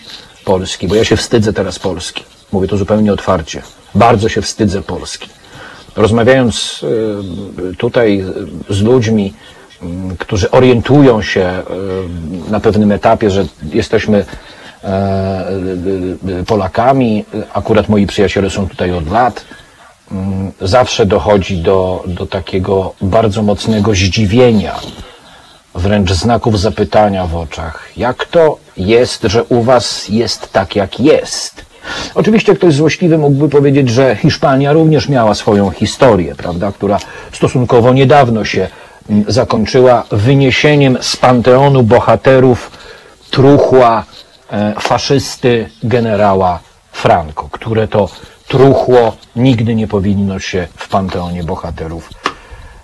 [0.45, 2.23] Polski, bo ja się wstydzę teraz Polski.
[2.51, 3.61] Mówię to zupełnie otwarcie.
[3.95, 5.29] Bardzo się wstydzę Polski.
[5.95, 6.83] Rozmawiając
[7.73, 8.25] y, tutaj
[8.69, 9.33] z ludźmi,
[10.13, 11.61] y, którzy orientują się
[12.47, 14.25] y, na pewnym etapie, że jesteśmy
[14.83, 15.49] e,
[16.39, 19.45] y, Polakami, akurat moi przyjaciele są tutaj od lat,
[20.11, 24.79] mm, zawsze dochodzi do, do takiego bardzo mocnego zdziwienia,
[25.75, 27.89] wręcz znaków zapytania w oczach.
[27.97, 31.72] Jak to jest, że u was jest tak, jak jest?
[32.15, 36.99] Oczywiście ktoś złośliwy mógłby powiedzieć, że Hiszpania również miała swoją historię, prawda, która
[37.31, 38.67] stosunkowo niedawno się
[39.09, 42.71] mm, zakończyła wyniesieniem z panteonu bohaterów
[43.31, 44.03] truchła
[44.51, 46.59] e, faszysty generała
[46.91, 48.09] Franco, które to
[48.47, 52.09] truchło nigdy nie powinno się w panteonie bohaterów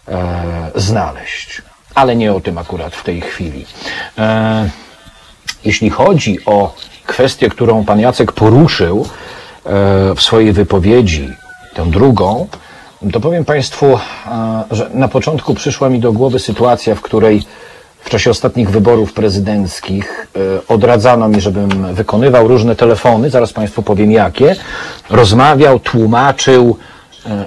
[0.08, 1.62] e, znaleźć.
[1.96, 3.66] Ale nie o tym akurat w tej chwili.
[4.18, 4.70] E,
[5.66, 6.74] jeśli chodzi o
[7.06, 9.06] kwestię, którą pan Jacek poruszył
[9.66, 11.30] e, w swojej wypowiedzi,
[11.74, 12.48] tę drugą,
[13.14, 14.00] to powiem Państwu, e,
[14.72, 17.44] że na początku przyszła mi do głowy sytuacja, w której
[18.00, 24.12] w czasie ostatnich wyborów prezydenckich e, odradzano mi, żebym wykonywał różne telefony, zaraz Państwu powiem
[24.12, 24.56] jakie,
[25.10, 26.78] rozmawiał, tłumaczył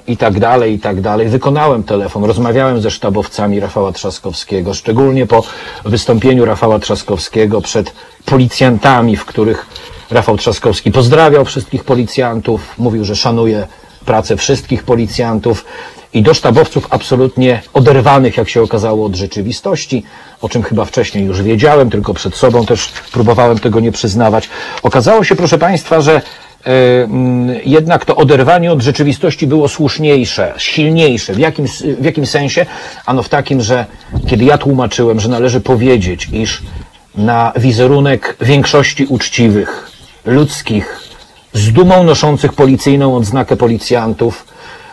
[0.07, 1.29] i tak dalej, i tak dalej.
[1.29, 5.43] Wykonałem telefon, rozmawiałem ze sztabowcami Rafała Trzaskowskiego, szczególnie po
[5.85, 7.93] wystąpieniu Rafała Trzaskowskiego przed
[8.25, 9.67] policjantami, w których
[10.11, 13.67] Rafał Trzaskowski pozdrawiał wszystkich policjantów, mówił, że szanuje
[14.05, 15.65] pracę wszystkich policjantów
[16.15, 20.05] i do sztabowców absolutnie oderwanych, jak się okazało, od rzeczywistości,
[20.41, 24.49] o czym chyba wcześniej już wiedziałem, tylko przed sobą też próbowałem tego nie przyznawać.
[24.83, 26.23] Okazało się, proszę Państwa, że e,
[27.65, 31.35] jednak to oderwanie od rzeczywistości było słuszniejsze, silniejsze.
[31.35, 31.67] W jakim,
[31.99, 32.67] w jakim sensie?
[33.07, 33.87] Ano w takim, że
[34.27, 36.63] kiedy ja tłumaczyłem, że należy powiedzieć, iż
[37.15, 39.91] na wizerunek większości uczciwych,
[40.25, 41.01] ludzkich,
[41.53, 44.45] z dumą noszących policyjną odznakę policjantów,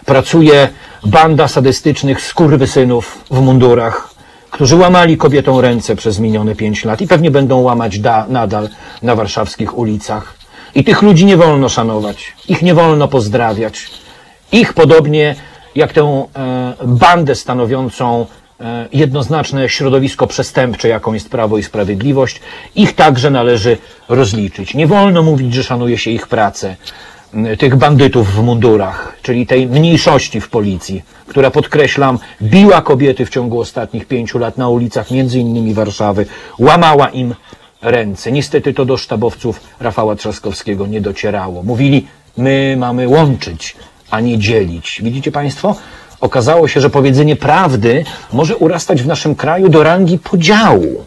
[0.06, 0.70] pracuje
[1.06, 4.10] banda sadystycznych skurwysynów w mundurach,
[4.52, 8.70] którzy łamali kobietom ręce przez minione pięć lat i pewnie będą łamać da, nadal
[9.04, 10.38] na warszawskich ulicach.
[10.76, 13.88] I tych ludzi nie wolno szanować, ich nie wolno pozdrawiać.
[14.52, 15.36] Ich podobnie
[15.76, 16.02] jak tę
[16.36, 18.26] e, bandę stanowiącą
[18.62, 22.42] e, jednoznaczne środowisko przestępcze, jaką jest Prawo i Sprawiedliwość,
[22.76, 23.78] ich także należy
[24.10, 24.74] rozliczyć.
[24.74, 26.76] Nie wolno mówić, że szanuje się ich pracę,
[27.60, 33.60] tych bandytów w mundurach, czyli tej mniejszości w policji, która, podkreślam, biła kobiety w ciągu
[33.60, 36.26] ostatnich pięciu lat na ulicach, między innymi Warszawy,
[36.60, 37.36] łamała im
[37.82, 38.32] ręce.
[38.32, 41.63] Niestety to do sztabowców Rafała Trzaskowskiego nie docierało.
[41.63, 43.76] Mówili, my mamy łączyć,
[44.12, 45.02] a nie dzielić.
[45.04, 45.76] Widzicie Państwo?
[46.22, 51.06] Okazało się, że powiedzenie prawdy może urastać w naszym kraju do rangi podziału.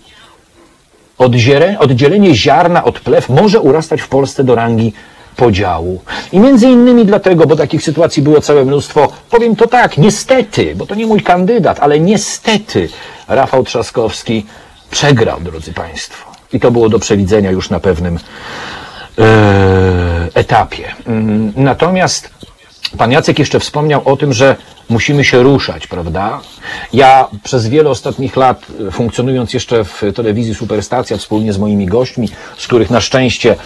[1.18, 4.92] Oddzielenie, oddzielenie ziarna od plew może urastać w Polsce do rangi
[5.36, 6.00] podziału.
[6.32, 10.86] I między innymi dlatego, bo takich sytuacji było całe mnóstwo, powiem to tak, niestety, bo
[10.86, 12.88] to nie mój kandydat, ale niestety
[13.28, 14.46] Rafał Trzaskowski
[14.90, 16.31] przegrał, drodzy Państwo.
[16.52, 18.18] I to było do przewidzenia już na pewnym
[19.18, 20.94] e, etapie.
[21.06, 22.30] Mm, Natomiast
[22.98, 24.56] pan Jacek jeszcze wspomniał o tym, że
[24.88, 26.40] musimy się ruszać, prawda?
[26.92, 32.28] Ja przez wiele ostatnich lat, e, funkcjonując jeszcze w telewizji Superstacja wspólnie z moimi gośćmi,
[32.58, 33.56] z których na szczęście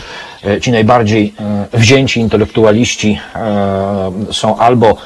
[0.44, 1.34] e, ci najbardziej
[1.72, 3.20] wzięci intelektualiści
[4.32, 4.96] są albo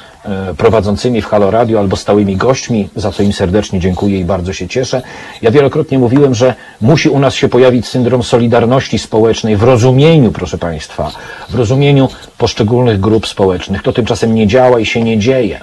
[0.57, 4.69] prowadzącymi w Halo Radio albo stałymi gośćmi, za co im serdecznie dziękuję i bardzo się
[4.69, 5.03] cieszę.
[5.43, 10.59] Ja wielokrotnie mówiłem, że musi u nas się pojawić syndrom solidarności społecznej w rozumieniu, proszę
[10.59, 11.11] Państwa,
[11.49, 13.83] w rozumieniu poszczególnych grup społecznych.
[13.83, 15.61] To tymczasem nie działa i się nie dzieje.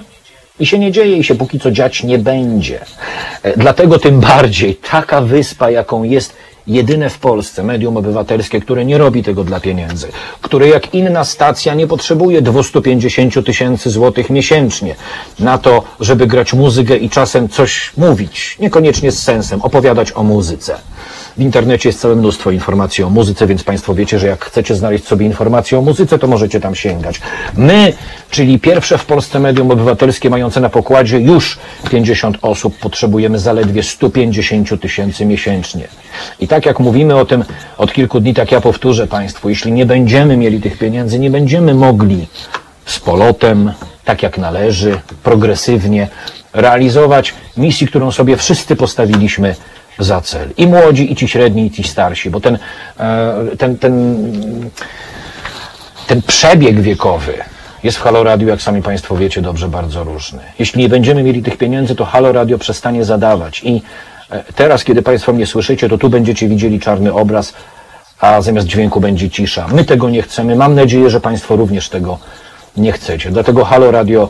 [0.60, 2.80] I się nie dzieje i się póki co dziać nie będzie.
[3.42, 6.32] E, Dlatego tym bardziej taka wyspa, jaką jest
[6.68, 10.08] jedyne w Polsce medium obywatelskie, które nie robi tego dla pieniędzy,
[10.42, 14.94] które jak inna stacja nie potrzebuje 250 tysięcy złotych miesięcznie
[15.40, 20.78] na to, żeby grać muzykę i czasem coś mówić, niekoniecznie z sensem, opowiadać o muzyce.
[21.38, 25.06] W internecie jest całe mnóstwo informacji o muzyce, więc Państwo wiecie, że jak chcecie znaleźć
[25.06, 27.20] sobie informacje o muzyce, to możecie tam sięgać.
[27.56, 27.92] My,
[28.30, 31.58] czyli pierwsze w Polsce medium obywatelskie mające na pokładzie już
[31.90, 35.88] 50 osób, potrzebujemy zaledwie 150 tysięcy miesięcznie.
[36.40, 37.44] I tak jak mówimy o tym
[37.78, 41.74] od kilku dni, tak ja powtórzę Państwu, jeśli nie będziemy mieli tych pieniędzy, nie będziemy
[41.74, 42.26] mogli
[42.86, 43.72] z polotem,
[44.04, 46.08] tak jak należy, progresywnie
[46.52, 49.54] realizować misji, którą sobie wszyscy postawiliśmy
[49.98, 50.48] za cel.
[50.56, 52.58] I młodzi, i ci średni, i ci starsi, bo ten,
[53.00, 54.20] e, ten, ten,
[56.06, 57.34] ten przebieg wiekowy
[57.82, 60.38] jest w Halo Radio, jak sami Państwo wiecie, dobrze bardzo różny.
[60.58, 63.62] Jeśli nie będziemy mieli tych pieniędzy, to Halo Radio przestanie zadawać.
[63.64, 63.82] I
[64.30, 67.54] e, teraz, kiedy Państwo mnie słyszycie, to tu będziecie widzieli czarny obraz,
[68.20, 69.66] a zamiast dźwięku będzie cisza.
[69.72, 70.56] My tego nie chcemy.
[70.56, 72.18] Mam nadzieję, że Państwo również tego
[72.76, 73.30] nie chcecie.
[73.30, 74.28] Dlatego Halo Radio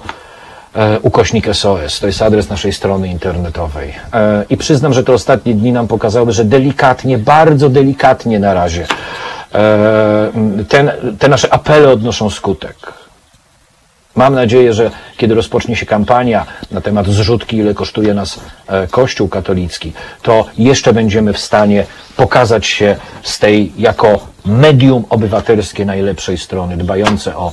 [1.02, 2.00] ukośnik SOS.
[2.00, 3.94] To jest adres naszej strony internetowej.
[4.12, 8.86] E, I przyznam, że te ostatnie dni nam pokazały, że delikatnie, bardzo delikatnie na razie
[9.54, 10.32] e,
[10.68, 12.92] ten, te nasze apele odnoszą skutek.
[14.18, 19.28] Mam nadzieję, że kiedy rozpocznie się kampania na temat zrzutki, ile kosztuje nas e, Kościół
[19.28, 26.76] katolicki, to jeszcze będziemy w stanie pokazać się z tej jako medium obywatelskie najlepszej strony,
[26.76, 27.52] dbające o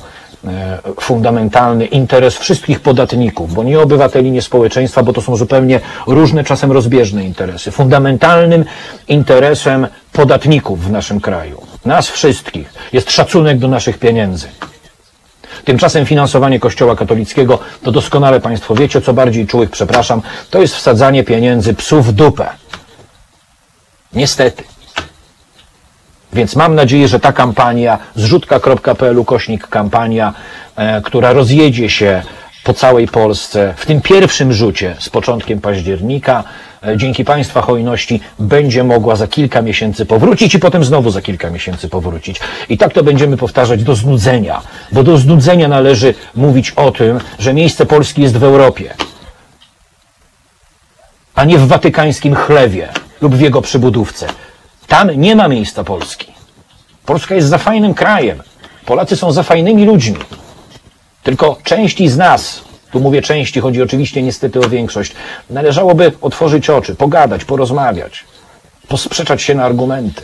[1.00, 6.72] fundamentalny interes wszystkich podatników, bo nie obywateli, nie społeczeństwa, bo to są zupełnie różne, czasem
[6.72, 7.70] rozbieżne interesy.
[7.70, 8.64] Fundamentalnym
[9.08, 14.48] interesem podatników w naszym kraju, nas wszystkich, jest szacunek do naszych pieniędzy.
[15.64, 21.24] Tymczasem finansowanie Kościoła katolickiego, to doskonale Państwo wiecie, co bardziej czułych, przepraszam, to jest wsadzanie
[21.24, 22.48] pieniędzy psu w dupę.
[24.12, 24.75] Niestety.
[26.36, 30.34] Więc mam nadzieję, że ta kampania, zrzutka.pl, kośnik kampania,
[30.76, 32.22] e, która rozjedzie się
[32.64, 36.44] po całej Polsce w tym pierwszym rzucie z początkiem października,
[36.86, 41.50] e, dzięki Państwa hojności będzie mogła za kilka miesięcy powrócić i potem znowu za kilka
[41.50, 42.40] miesięcy powrócić.
[42.68, 47.54] I tak to będziemy powtarzać do znudzenia, bo do znudzenia należy mówić o tym, że
[47.54, 48.94] miejsce Polski jest w Europie,
[51.34, 52.88] a nie w watykańskim chlewie
[53.20, 54.26] lub w jego przybudówce.
[54.86, 56.32] Tam nie ma miejsca Polski.
[57.06, 58.42] Polska jest za fajnym krajem.
[58.86, 60.18] Polacy są za fajnymi ludźmi.
[61.22, 62.60] Tylko części z nas,
[62.92, 65.12] tu mówię części, chodzi oczywiście niestety o większość,
[65.50, 68.24] należałoby otworzyć oczy, pogadać, porozmawiać,
[68.88, 70.22] posprzeczać się na argumenty.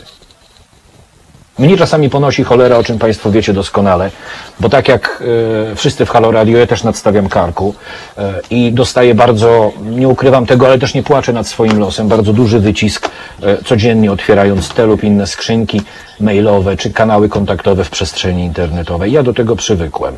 [1.59, 4.11] Mnie czasami ponosi cholera, o czym Państwo wiecie doskonale,
[4.59, 5.23] bo tak jak
[5.71, 7.75] e, wszyscy w Halo Radio, ja też nadstawiam karku
[8.17, 12.33] e, i dostaję bardzo, nie ukrywam tego, ale też nie płaczę nad swoim losem, bardzo
[12.33, 13.09] duży wycisk
[13.43, 15.81] e, codziennie otwierając te lub inne skrzynki
[16.19, 19.11] mailowe czy kanały kontaktowe w przestrzeni internetowej.
[19.11, 20.15] Ja do tego przywykłem.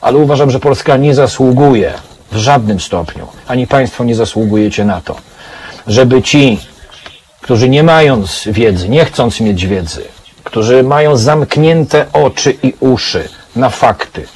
[0.00, 1.92] Ale uważam, że Polska nie zasługuje
[2.32, 5.16] w żadnym stopniu, ani Państwo nie zasługujecie na to,
[5.86, 6.58] żeby ci,
[7.44, 10.04] którzy nie mając wiedzy, nie chcąc mieć wiedzy,
[10.44, 14.26] którzy mają zamknięte oczy i uszy na fakty,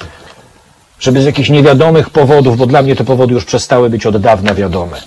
[0.99, 4.53] żeby z jakichś niewiadomych powodów, bo dla mnie te powody już przestały być od dawna
[4.53, 5.01] wiadome,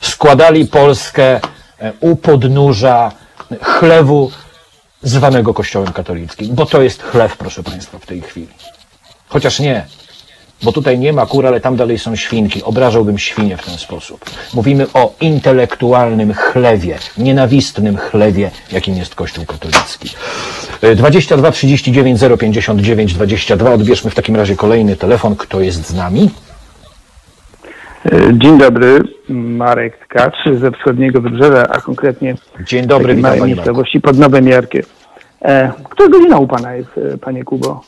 [0.00, 1.40] składali Polskę
[1.80, 3.12] e, u podnóża
[3.62, 4.30] chlewu
[5.02, 8.48] zwanego Kościołem katolickim, bo to jest chlew, proszę Państwa, w tej chwili.
[9.28, 9.86] Chociaż nie,
[10.62, 12.62] bo tutaj nie ma kur, ale tam dalej są świnki.
[12.62, 14.24] Obrażałbym świnie w ten sposób.
[14.54, 20.10] Mówimy o intelektualnym chlewie, nienawistnym chlewie, jakim jest Kościół katolicki.
[20.82, 23.72] E, 22 39 059 22.
[23.72, 25.36] Odbierzmy w takim razie kolejny telefon.
[25.36, 26.30] Kto jest z nami?
[28.32, 32.34] Dzień dobry, Marek Tkacz ze wschodniego wybrzeża, a konkretnie
[32.66, 34.82] Dzień dobry, witam małej miejscowości pod Nowym Jarkiem.
[35.42, 37.80] E, która godzina u Pana jest, e, Panie Kubo?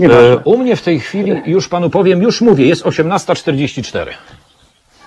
[0.00, 4.06] E, U mnie w tej chwili, już Panu powiem, już mówię, jest 18.44.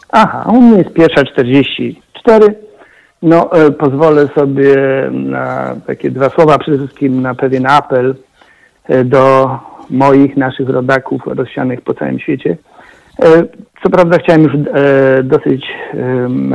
[0.09, 2.55] Aha, u mnie jest pierwsza 44.
[3.21, 4.75] No, e, pozwolę sobie
[5.11, 8.15] na takie dwa słowa, przede wszystkim na pewien apel
[8.89, 9.49] e, do
[9.89, 12.57] moich, naszych rodaków rozsianych po całym świecie.
[13.83, 14.53] Co prawda chciałem już
[15.23, 15.65] dosyć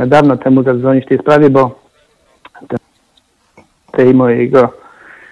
[0.07, 1.79] dawno temu zadzwonić w tej sprawie, bo
[2.67, 2.77] te-
[3.91, 4.73] tej mojego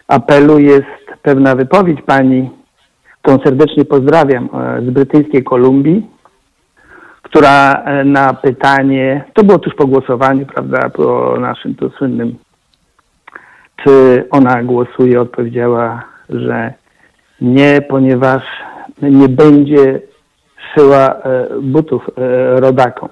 [0.08, 0.86] apelu jest
[1.22, 2.50] pewna wypowiedź pani,
[3.28, 6.08] którą serdecznie pozdrawiam, e, z brytyjskiej Kolumbii,
[7.22, 12.36] która e, na pytanie, to było tuż po głosowaniu, prawda, po naszym tu słynnym,
[13.84, 16.74] czy ona głosuje, odpowiedziała, że
[17.42, 18.44] nie, ponieważ
[19.02, 20.02] nie będzie
[20.74, 22.10] szyła e, butów
[22.56, 23.10] rodakom.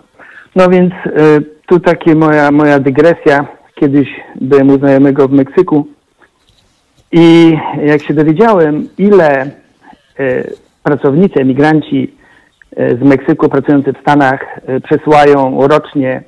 [0.55, 0.93] No więc
[1.65, 3.45] tu takie moja, moja dygresja.
[3.75, 4.07] Kiedyś
[4.41, 5.87] byłem u znajomego w Meksyku
[7.11, 9.51] i jak się dowiedziałem, ile
[10.83, 12.13] pracownicy, emigranci
[12.75, 16.23] e, z Meksyku pracujący w Stanach e, przesyłają rocznie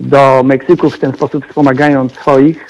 [0.00, 2.66] do Meksyku, w ten sposób wspomagając swoich,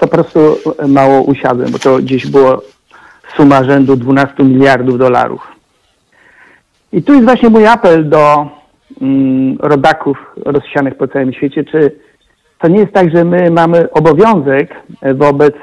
[0.00, 0.40] po prostu
[0.78, 2.62] e, mało usiadłem, bo to gdzieś było
[3.36, 5.52] suma rzędu 12 miliardów dolarów.
[6.92, 8.46] I tu jest właśnie mój apel do
[9.00, 11.92] mm, rodaków rozsianych po całym świecie, czy
[12.58, 15.54] to nie jest tak, że my mamy obowiązek e, wobec,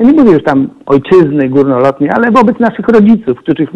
[0.00, 3.70] ja nie mówię już tam ojczyzny górnolotnej, ale wobec naszych rodziców, których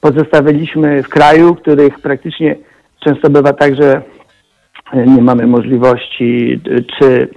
[0.00, 2.56] pozostawiliśmy w kraju, których praktycznie
[3.00, 4.02] często bywa tak, że
[4.92, 7.28] e, nie mamy możliwości e, czy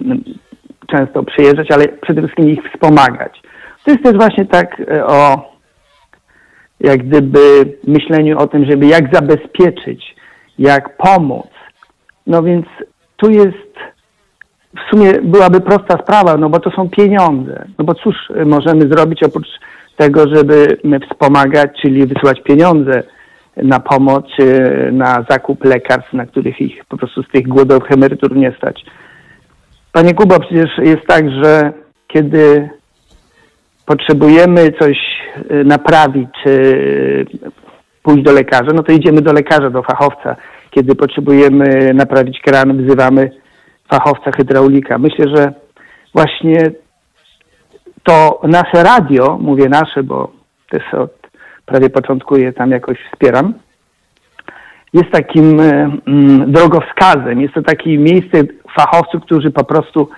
[0.88, 3.41] często przyjeżdżać, ale przede wszystkim ich wspomagać.
[3.86, 5.51] To jest też właśnie tak e, o
[6.80, 7.39] jak gdyby
[7.88, 10.15] myśleniu o tym, żeby jak zabezpieczyć,
[10.60, 11.47] jak pomóc.
[12.28, 12.65] No więc
[13.17, 13.64] tu jest
[14.76, 17.66] w sumie byłaby prosta sprawa, no bo to są pieniądze.
[17.78, 19.48] No bo cóż możemy zrobić oprócz
[19.98, 20.78] tego, żeby
[21.12, 23.04] wspomagać, czyli wysyłać pieniądze
[23.58, 28.36] na pomoc, czy na zakup lekarstw, na których ich po prostu z tych głodowych emerytur
[28.36, 28.86] nie stać.
[29.92, 31.74] Panie Kubo, przecież jest tak, że
[32.08, 32.70] kiedy
[33.86, 34.98] potrzebujemy coś
[35.52, 37.26] y, naprawić, czy
[38.04, 40.36] pójść do lekarza, no to idziemy do lekarza, do fachowca.
[40.72, 43.32] Kiedy potrzebujemy naprawić kran, wzywamy
[43.89, 44.98] fachowca hydraulika.
[44.98, 45.54] Myślę, że
[46.13, 46.71] właśnie
[48.04, 50.32] to nasze radio, mówię nasze, bo
[50.69, 51.12] też od
[51.65, 53.54] prawie początku je tam jakoś wspieram,
[54.93, 57.41] jest takim e, mm, drogowskazem.
[57.41, 58.38] Jest to takie miejsce
[58.76, 60.10] fachowców, którzy po prostu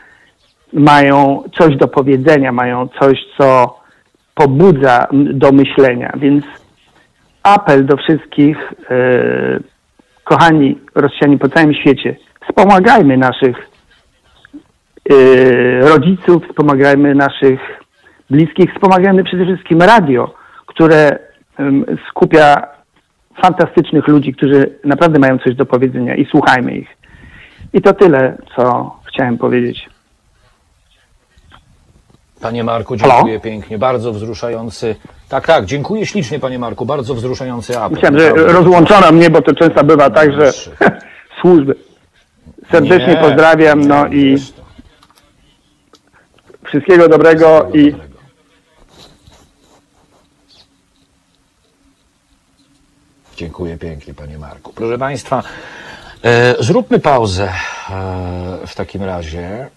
[0.73, 3.79] mają coś do powiedzenia, mają coś, co
[4.35, 6.13] pobudza do myślenia.
[6.17, 6.45] Więc
[7.43, 8.57] apel do wszystkich,
[8.89, 9.59] e,
[10.23, 12.15] kochani Rosjanie po całym świecie,
[12.49, 13.57] wspomagajmy naszych
[15.09, 15.15] e,
[15.79, 17.59] rodziców, wspomagajmy naszych
[18.29, 20.33] bliskich, wspomagajmy przede wszystkim radio,
[20.65, 21.19] które
[21.57, 22.67] em, skupia
[23.41, 26.87] fantastycznych ludzi, którzy naprawdę mają coś do powiedzenia i słuchajmy ich.
[27.73, 29.89] I to tyle, co chciałem powiedzieć.
[32.41, 34.95] Panie Marku, dziękuję pięknie, bardzo wzruszający.
[35.29, 37.91] Tak, tak, dziękuję ślicznie, panie Marku, bardzo wzruszający apel.
[37.91, 40.51] Myślałem, że rozłączono mnie, bo to często bywa tak, że
[41.41, 41.75] służby.
[42.71, 44.61] Serdecznie Nie, pozdrawiam, no i wiesz to.
[46.65, 47.95] wszystkiego dobrego i.
[53.35, 54.73] Dziękuję pięknie, panie Marku.
[54.73, 55.43] Proszę państwa,
[56.23, 57.49] e, zróbmy pauzę
[57.89, 59.39] e, w takim razie.
[59.45, 59.69] E,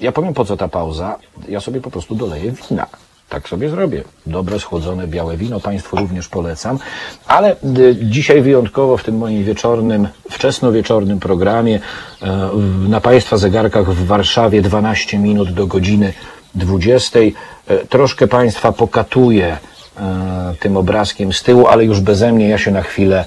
[0.00, 1.18] ja powiem, po co ta pauza.
[1.48, 2.86] Ja sobie po prostu doleję wina.
[3.34, 4.04] Tak sobie zrobię.
[4.26, 6.78] Dobre, schłodzone, białe wino Państwu również polecam.
[7.26, 7.56] Ale e,
[8.02, 11.80] dzisiaj wyjątkowo w tym moim wieczornym, wczesnowieczornym programie
[12.22, 12.50] e,
[12.88, 16.12] na Państwa zegarkach w Warszawie 12 minut do godziny
[16.54, 17.18] 20.
[17.18, 17.32] E,
[17.88, 19.56] Troszkę Państwa pokatuję
[19.96, 23.24] e, tym obrazkiem z tyłu, ale już beze mnie ja się na chwilę,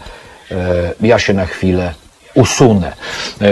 [1.01, 1.93] ja się na chwilę
[2.35, 2.93] usunę.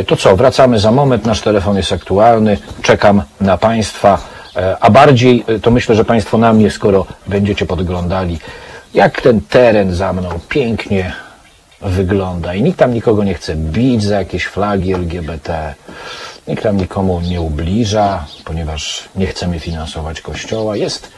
[0.07, 4.34] To co, wracamy za moment, nasz telefon jest aktualny, czekam na Państwa.
[4.57, 8.39] E, A bardziej e, to myślę, że Państwo na mnie, skoro będziecie podglądali,
[8.93, 11.13] jak ten teren za mną pięknie
[11.81, 12.53] wygląda.
[12.53, 15.73] I nikt tam nikogo nie chce bić za jakieś flagi LGBT.
[16.47, 20.75] Nikt tam nikomu nie ubliża, ponieważ nie chcemy finansować kościoła.
[20.75, 21.11] Jest,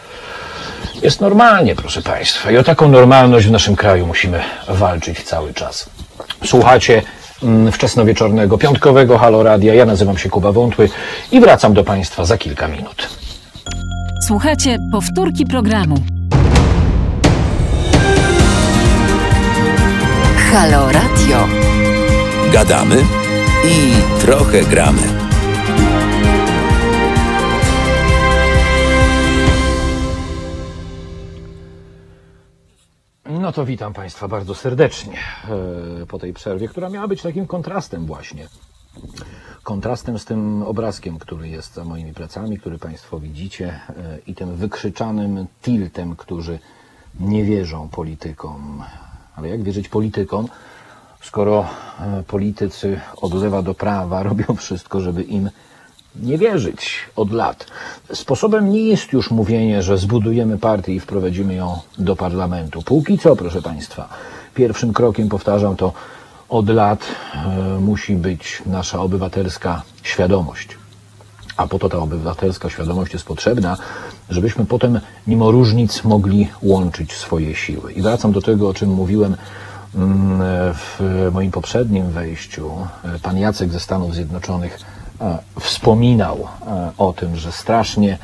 [1.02, 2.52] jest normalnie, proszę Państwa.
[2.52, 5.90] I o taką normalność w naszym kraju musimy walczyć cały czas.
[6.46, 7.02] Słuchacie
[7.44, 9.74] mm, wczesnowieczornego, piątkowego Halo Radia.
[9.74, 10.90] Ja nazywam się Kuba Wątły
[11.32, 13.27] i wracam do Państwa za kilka minut.
[14.28, 15.96] Słuchajcie powtórki programu.
[20.52, 21.48] Halo Radio.
[22.54, 23.06] Gadamy
[23.66, 25.02] i trochę gramy.
[33.26, 35.20] No to witam Państwa bardzo serdecznie
[36.04, 38.48] e, po tej przerwie, która miała być takim kontrastem właśnie.
[39.68, 44.56] Kontrastem z tym obrazkiem, który jest za moimi plecami, który Państwo widzicie e, i tym
[44.56, 46.60] wykrzyczanym tiltem, którzy
[47.20, 48.84] nie wierzą politykom.
[49.36, 50.48] Ale jak wierzyć politykom,
[51.22, 51.66] skoro
[52.00, 55.50] e, politycy od lewa do prawa robią wszystko, żeby im
[56.16, 57.66] nie wierzyć od lat.
[58.14, 62.82] Sposobem nie jest już mówienie, że zbudujemy partię i wprowadzimy ją do parlamentu.
[62.82, 64.10] Póki co, proszę Państwa,
[64.56, 65.94] pierwszym krokiem, powtarzam to
[66.50, 70.78] od lat, e, musi być nasza obywatelska świadomość.
[71.58, 73.78] A po to ta obywatelska świadomość jest potrzebna,
[74.30, 77.94] żebyśmy potem mimo różnic mogli łączyć swoje siły.
[77.94, 79.36] I wracam do tego, o czym mówiłem
[79.96, 80.40] mm,
[80.74, 82.72] w moim poprzednim wejściu.
[83.24, 84.80] Pan Jacek ze Stanów Zjednoczonych
[85.22, 88.18] e, wspominał e, o tym, że strasznie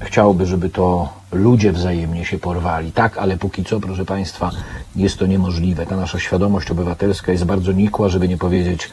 [0.00, 2.92] chciałby, żeby to ludzie wzajemnie się porwali.
[2.92, 4.50] Tak, ale póki co, proszę Państwa,
[4.96, 5.86] jest to niemożliwe.
[5.86, 8.90] Ta nasza świadomość obywatelska jest bardzo nikła, żeby nie powiedzieć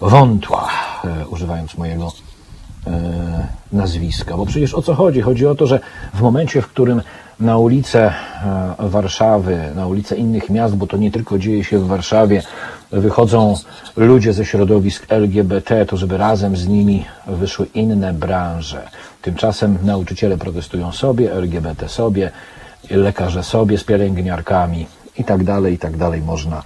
[0.00, 0.68] wątła,
[1.04, 2.12] e, używając mojego
[2.86, 4.36] e, nazwiska.
[4.36, 5.20] Bo przecież o co chodzi?
[5.20, 5.80] Chodzi o to, że
[6.14, 7.02] w momencie, w którym
[7.40, 8.12] na ulice
[8.78, 12.42] Warszawy, na ulice innych miast, bo to nie tylko dzieje się w Warszawie,
[12.92, 13.54] wychodzą
[13.96, 18.88] ludzie ze środowisk LGBT, to żeby razem z nimi wyszły inne branże.
[19.22, 22.30] Tymczasem nauczyciele protestują sobie, LGBT sobie,
[22.90, 24.86] lekarze sobie z pielęgniarkami
[25.18, 26.62] i tak dalej, i tak dalej można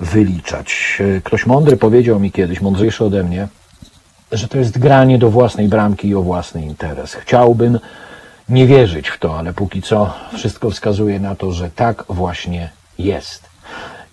[0.00, 0.98] wyliczać.
[1.16, 3.48] E, Ktoś mądry powiedział mi kiedyś, mądrzejszy ode mnie,
[4.32, 7.14] że to jest granie do własnej bramki i o własny interes.
[7.14, 7.78] Chciałbym
[8.48, 13.49] nie wierzyć w to, ale póki co wszystko wskazuje na to, że tak właśnie jest.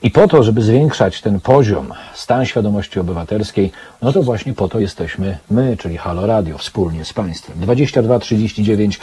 [0.04, 3.72] I po to, żeby zwiększać ten poziom, stan świadomości obywatelskiej,
[4.02, 7.60] no to właśnie po to jesteśmy my, czyli Halo Radio, wspólnie z Państwem.
[7.60, 9.00] 22 39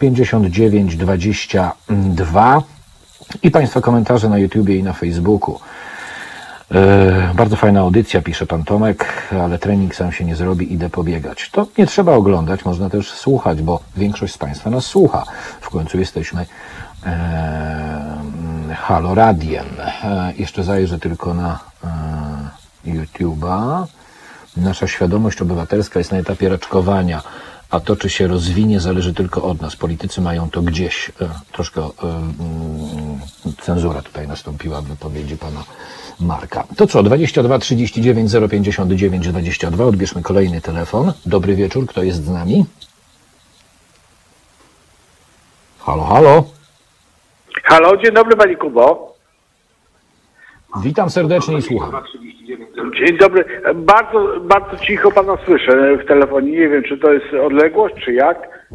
[0.00, 2.62] 059 22
[3.42, 5.58] i Państwa komentarze na YouTubie i na Facebooku.
[6.74, 11.50] E, Bardzo fajna audycja, pisze pan Tomek, ale trening sam się nie zrobi, idę pobiegać.
[11.50, 15.24] To nie trzeba oglądać, można też słuchać, bo większość z Państwa nas słucha.
[15.60, 16.46] W końcu jesteśmy
[17.06, 18.20] e,
[18.74, 19.66] Halo Radiem.
[19.80, 21.58] E, jeszcze zajrzę tylko na
[22.84, 23.86] e, YouTube'a.
[24.56, 27.22] Nasza świadomość obywatelska jest na etapie raczkowania,
[27.70, 29.76] a to, czy się rozwinie, zależy tylko od nas.
[29.76, 31.12] Politycy mają to gdzieś.
[31.20, 33.20] E, troszkę mm,
[33.62, 35.64] cenzura tutaj nastąpiła w wypowiedzi pana
[36.20, 36.64] Marka.
[36.76, 39.84] To co, 22 39 059 22.
[39.84, 41.12] Odbierzmy kolejny telefon.
[41.26, 42.64] Dobry wieczór, kto jest z nami?
[45.78, 46.59] Halo, halo.
[47.70, 49.14] Halo, dzień dobry Pani Kubo.
[50.82, 52.02] Witam serdecznie i słucham.
[52.98, 53.44] Dzień dobry.
[53.74, 56.50] Bardzo, bardzo cicho Pana słyszę w telefonie.
[56.52, 58.66] Nie wiem, czy to jest odległość, czy jak.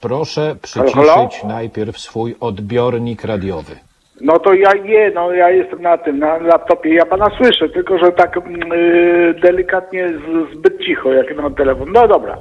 [0.00, 0.88] Proszę halo?
[0.92, 3.76] przyciszyć najpierw swój odbiornik radiowy.
[4.20, 6.94] No to ja nie, no ja jestem na tym, na laptopie.
[6.94, 11.92] Ja Pana słyszę, tylko że tak mm, y, delikatnie z, zbyt cicho, jak mam telefon.
[11.92, 12.38] No dobra.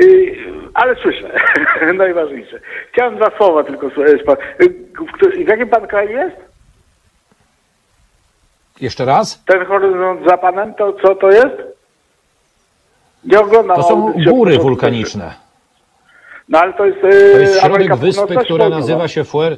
[0.00, 0.36] Y,
[0.74, 1.30] ale słyszę.
[1.94, 2.60] Najważniejsze.
[2.92, 3.90] Chciałem dwa słowa tylko
[4.26, 4.36] pan.
[4.60, 6.36] y, w, w jakim Pan kraju jest?
[8.80, 9.44] Jeszcze raz?
[9.44, 11.74] Ten horyzont za Panem, to co to jest?
[13.24, 15.34] Nie oglądam To są góry wulkaniczne.
[16.48, 18.68] No ale to jest, To e, jest środek Ameryka wyspy, która Południowa.
[18.68, 19.56] nazywa się Fuer...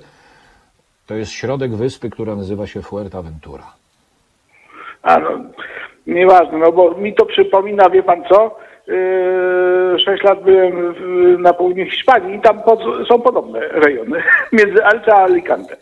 [1.07, 3.65] To jest środek wyspy, która nazywa się Fuerteventura.
[5.03, 5.31] A no,
[6.07, 8.59] nieważne, no bo mi to przypomina, wie pan co?
[8.87, 14.85] Yy, Sześć lat byłem w, na południu Hiszpanii i tam pod, są podobne rejony, między
[14.85, 15.77] Alce a Alicante.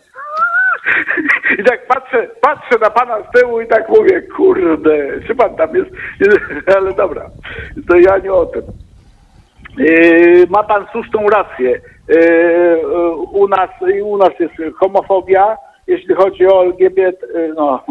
[1.59, 5.75] I tak patrzę, patrzę na pana z tyłu i tak mówię, kurde, czy pan tam
[5.75, 5.89] jest?
[6.77, 7.29] Ale dobra,
[7.87, 8.63] to ja nie o tym.
[9.77, 11.81] Yy, ma pan słuszną rację.
[12.07, 13.69] Yy, yy, u, nas,
[14.03, 17.83] u nas jest homofobia, jeśli chodzi o LGBT, yy, no,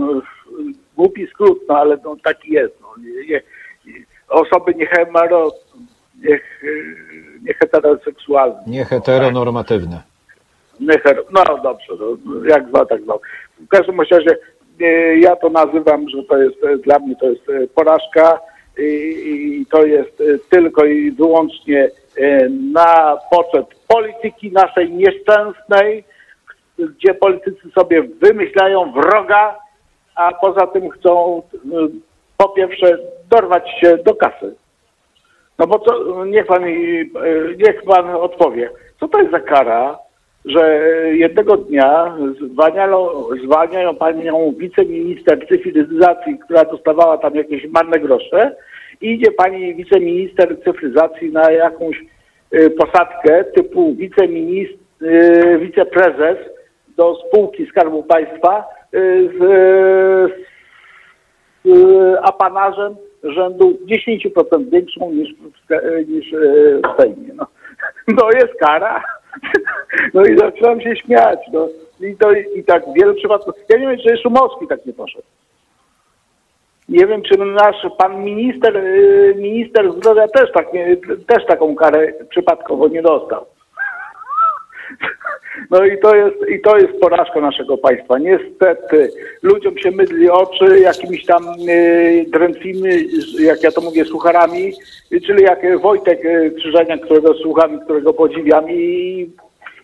[0.96, 2.74] głupi skrót, no ale no, taki jest.
[2.80, 3.42] No, nie, nie,
[4.28, 4.74] osoby
[6.62, 6.94] y,
[7.42, 8.56] nie heteroseksualny.
[8.66, 10.02] Nie heteronormatywne.
[10.80, 11.92] Nie hetero- No dobrze,
[12.24, 13.20] no, jak zwał, tak zwał.
[13.60, 14.36] W każdym razie
[15.20, 17.42] ja to nazywam, że to jest dla mnie to jest
[17.74, 18.40] porażka
[18.78, 26.04] i, to jest e, tylko i wyłącznie e, na poczet polityki naszej nieszczęsnej,
[26.78, 29.58] gdzie politycy sobie wymyślają wroga,
[30.14, 31.60] a poza tym chcą e,
[32.36, 32.98] po pierwsze
[33.30, 34.54] dorwać się do kasy.
[35.58, 35.84] No bo
[36.24, 36.64] niech pan,
[37.58, 38.70] niech pan odpowie,
[39.00, 39.98] co to jest za kara,
[40.44, 40.80] że
[41.12, 42.16] jednego dnia
[43.44, 48.56] zwalniają, panią wiceminister cyfryzacji, która dostawała tam jakieś marne grosze
[49.00, 51.96] i idzie pani wiceminister cyfryzacji na jakąś
[52.54, 53.96] y, posadkę typu
[55.02, 56.38] y, wiceprezes
[56.96, 59.38] do spółki Skarbu Państwa z,
[61.64, 66.30] z apanażem rzędu 10% większą niż w, niż
[66.82, 67.34] w Sejmie.
[68.08, 69.02] No jest kara.
[70.14, 71.38] No i zaczynam się śmiać.
[71.52, 71.68] No.
[72.00, 73.54] I, to, I tak wiele przypadków.
[73.68, 75.24] Ja nie wiem, czy Szumowski tak nie poszedł.
[76.88, 80.66] Nie wiem, czy nasz pan minister, y, minister zdrowia też, tak
[81.26, 83.46] też taką karę przypadkowo nie dostał.
[85.70, 88.18] No i to jest, i to jest porażka naszego państwa.
[88.18, 89.10] Niestety
[89.42, 92.90] ludziom się mydli oczy jakimiś tam y, drętwymi,
[93.38, 94.72] jak ja to mówię, sucharami,
[95.26, 99.30] czyli jak Wojtek y, Krzyżaniak, którego słucham i którego podziwiam i,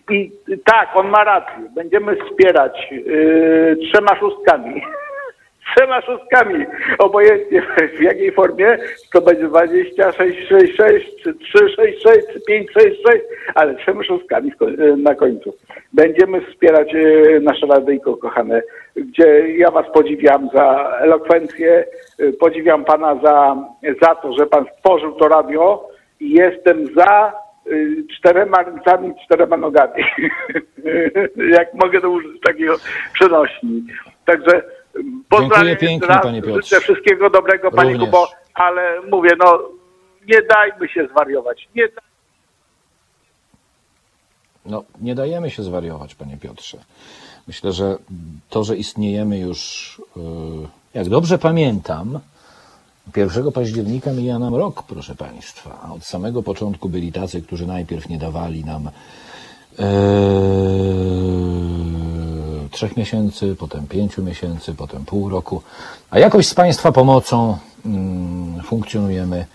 [0.09, 0.31] i
[0.65, 1.69] tak, on ma rację.
[1.75, 4.81] Będziemy wspierać y, trzema szóstkami.
[5.65, 6.65] Trzema szóstkami,
[6.99, 7.61] obojętnie
[7.97, 8.77] w jakiej formie,
[9.13, 14.65] to będzie 2666, czy 366, czy 566, ale trzema szóstkami ko-
[14.97, 15.53] na końcu.
[15.93, 18.61] Będziemy wspierać e, nasze radyjko kochane,
[18.95, 21.85] gdzie ja was podziwiam za elokwencję,
[22.19, 23.55] e, podziwiam pana za,
[24.01, 25.89] za to, że pan stworzył to radio
[26.19, 27.33] i jestem za
[28.17, 30.03] czterema ręcami, czterema nogami.
[31.57, 32.75] Jak mogę to użyć takiego
[33.13, 33.83] przenośni.
[34.25, 34.61] Także
[35.29, 36.75] pozdrawiam pięknie, raz, panie Piotrze.
[36.75, 37.99] Życzę wszystkiego dobrego, panie.
[37.99, 39.59] Kubo, ale mówię, no
[40.27, 41.69] nie dajmy się zwariować.
[41.75, 42.11] Nie daj...
[44.65, 46.77] No, nie dajemy się zwariować, panie Piotrze.
[47.47, 47.97] Myślę, że
[48.49, 50.23] to, że istniejemy już, yy,
[50.93, 52.19] jak dobrze pamiętam,
[53.15, 55.79] 1 października mija nam rok, proszę państwa.
[55.83, 58.89] A od samego początku byli tacy, którzy najpierw nie dawali nam
[59.79, 59.85] yy,
[62.71, 65.61] trzech miesięcy, potem pięciu miesięcy, potem pół roku.
[66.09, 69.45] A jakoś z państwa pomocą mm, funkcjonujemy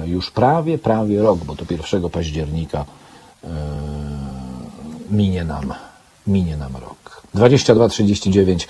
[0.00, 2.84] yy, już prawie, prawie rok, bo to 1 października
[3.44, 3.50] yy,
[5.10, 5.74] minie nam,
[6.26, 7.22] minie nam rok.
[7.34, 8.68] 22 39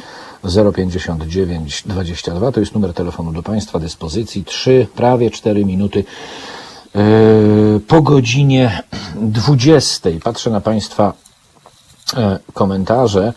[0.74, 4.44] 059 22 to jest numer telefonu do Państwa dyspozycji.
[4.44, 6.04] 3, prawie 4 minuty
[6.94, 8.82] yy, po godzinie
[9.14, 10.10] 20.
[10.22, 11.12] Patrzę na Państwa
[12.16, 13.32] e, komentarze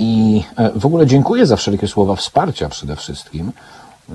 [0.00, 3.52] i e, w ogóle dziękuję za wszelkie słowa wsparcia przede wszystkim,
[4.08, 4.12] e,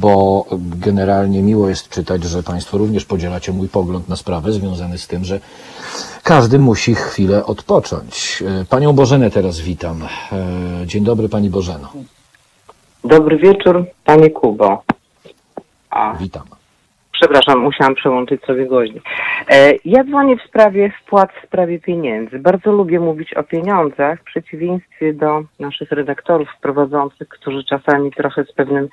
[0.00, 5.06] bo generalnie miło jest czytać, że Państwo również podzielacie mój pogląd na sprawę związany z
[5.06, 5.40] tym, że
[6.22, 8.42] każdy musi chwilę odpocząć.
[8.60, 10.00] E, Panią Bożenę teraz witam.
[10.86, 11.88] Dzień dobry Pani Bożeno.
[13.04, 14.82] Dobry wieczór, panie Kubo.
[15.90, 16.42] A, Witam.
[17.12, 19.02] przepraszam, musiałam przełączyć sobie głośnik.
[19.50, 22.38] E, ja dzwonię w sprawie wpłat w sprawie pieniędzy.
[22.38, 28.52] Bardzo lubię mówić o pieniądzach, w przeciwieństwie do naszych redaktorów prowadzących, którzy czasami trochę z,
[28.52, 28.88] pewnym,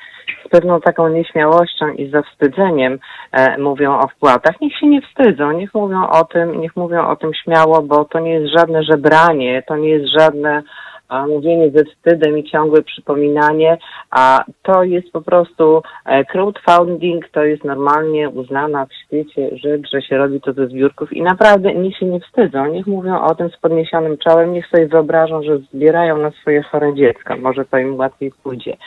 [0.45, 2.99] z pewną taką nieśmiałością i zawstydzeniem
[3.31, 4.61] e, mówią o wpłatach.
[4.61, 8.19] Niech się nie wstydzą, niech mówią o tym, niech mówią o tym śmiało, bo to
[8.19, 10.63] nie jest żadne żebranie, to nie jest żadne
[11.09, 13.77] a mówienie ze wstydem i ciągłe przypominanie,
[14.11, 20.01] a to jest po prostu e, crowdfunding, to jest normalnie uznana w świecie rzecz, że
[20.01, 23.49] się robi to ze zbiórków i naprawdę niech się nie wstydzą, niech mówią o tym
[23.49, 27.95] z podniesionym czołem, niech sobie wyobrażą, że zbierają na swoje chore dziecko, może to im
[27.95, 28.77] łatwiej pójdzie.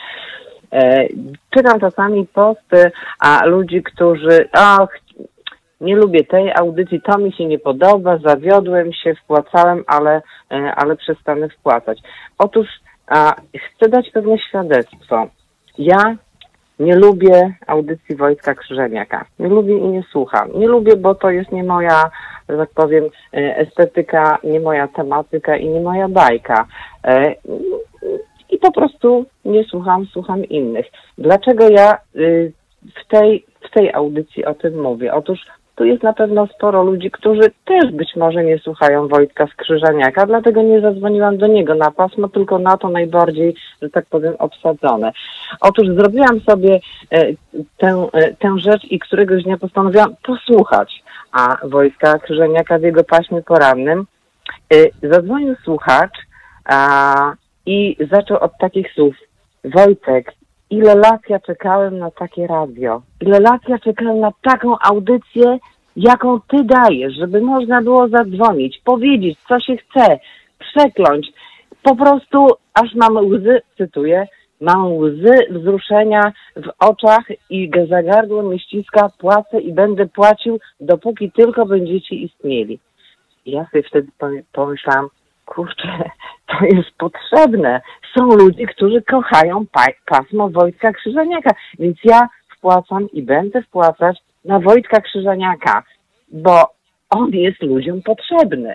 [0.73, 1.07] E,
[1.49, 4.89] czytam czasami posty, a ludzi, którzy, ach,
[5.83, 10.21] nie lubię tej audycji, to mi się nie podoba, zawiodłem się, wpłacałem, ale,
[10.51, 11.99] e, ale przestanę wpłacać.
[12.37, 12.67] Otóż
[13.07, 15.27] a, chcę dać pewne świadectwo.
[15.77, 16.15] Ja
[16.79, 19.25] nie lubię audycji Wojtka Krzyżeniaka.
[19.39, 20.49] Nie lubię i nie słucham.
[20.55, 22.11] Nie lubię, bo to jest nie moja,
[22.49, 23.03] że tak powiem,
[23.33, 26.67] e, estetyka, nie moja tematyka i nie moja bajka.
[27.03, 27.35] E,
[28.49, 30.85] I po prostu nie słucham, słucham innych.
[31.17, 32.51] Dlaczego ja y,
[33.03, 35.13] w tej, w tej audycji o tym mówię?
[35.13, 35.39] Otóż
[35.75, 40.61] tu jest na pewno sporo ludzi, którzy też być może nie słuchają Wojtka Skrzyżaniaka, dlatego
[40.61, 45.11] nie zadzwoniłam do niego na pasmo, tylko na to najbardziej, że tak powiem, obsadzone.
[45.61, 46.79] Otóż zrobiłam sobie
[47.11, 47.25] e,
[47.77, 53.41] tę, e, tę rzecz i któregoś dnia postanowiłam posłuchać, a Wojtka Krzyżaniaka w jego paśmie
[53.41, 54.05] porannym
[54.73, 56.17] e, zadzwonił słuchacz
[56.65, 57.33] a,
[57.65, 59.15] i zaczął od takich słów.
[59.63, 60.33] Wojtek,
[60.73, 65.57] ile lat ja czekałem na takie radio, ile lat ja czekałem na taką audycję,
[65.95, 70.19] jaką ty dajesz, żeby można było zadzwonić, powiedzieć, co się chce,
[70.59, 71.27] przekląć.
[71.83, 74.27] Po prostu aż mam łzy, cytuję,
[74.61, 81.31] mam łzy wzruszenia w oczach i za gardło mnie ściska, płacę i będę płacił, dopóki
[81.31, 82.79] tylko będziecie istnieli.
[83.45, 85.07] Ja sobie wtedy pomy- pomyślałam,
[85.45, 86.03] kurczę,
[86.47, 87.81] to jest potrzebne.
[88.17, 92.27] Są ludzie, którzy kochają pa- pasmo Wojtka Krzyżaniaka, więc ja
[92.57, 95.83] wpłacam i będę wpłacać na Wojtka Krzyżaniaka,
[96.31, 96.73] bo
[97.09, 98.73] on jest ludziom potrzebny.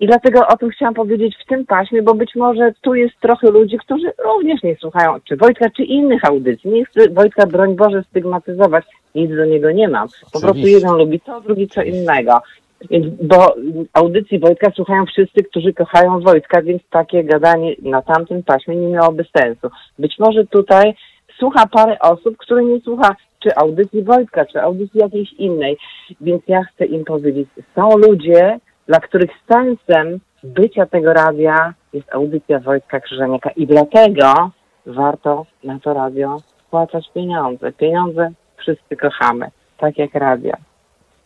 [0.00, 3.50] I dlatego o tym chciałam powiedzieć w tym paśmie, bo być może tu jest trochę
[3.50, 6.70] ludzi, którzy również nie słuchają, czy Wojtka, czy innych audycji.
[6.70, 8.84] Nie chcę Wojtka, broń Boże, stygmatyzować,
[9.14, 10.08] nic do niego nie mam.
[10.08, 10.70] Po prostu Oczywiście.
[10.70, 12.42] jeden lubi to, drugi co innego.
[12.90, 13.54] Więc, bo
[13.92, 19.24] audycji Wojtka słuchają wszyscy, którzy kochają Wojtka, więc takie gadanie na tamtym paśmie nie miałoby
[19.38, 19.70] sensu.
[19.98, 20.94] Być może tutaj
[21.38, 25.76] słucha parę osób, które nie słucha czy audycji Wojtka, czy audycji jakiejś innej.
[26.20, 32.58] Więc ja chcę im powiedzieć, są ludzie, dla których sensem bycia tego radia jest audycja
[32.58, 34.50] Wojtka Krzyżaniaka i dlatego
[34.86, 36.36] warto na to radio
[36.70, 37.72] płacać pieniądze.
[37.72, 40.56] Pieniądze wszyscy kochamy, tak jak radia.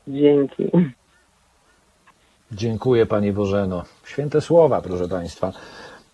[0.09, 0.71] Dzięki.
[2.57, 3.85] Dziękuję Pani Bożeno.
[4.05, 5.53] Święte słowa, proszę Państwa.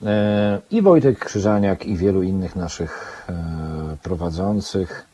[0.07, 5.07] E, I Wojtek Krzyżaniak, i wielu innych naszych e, prowadzących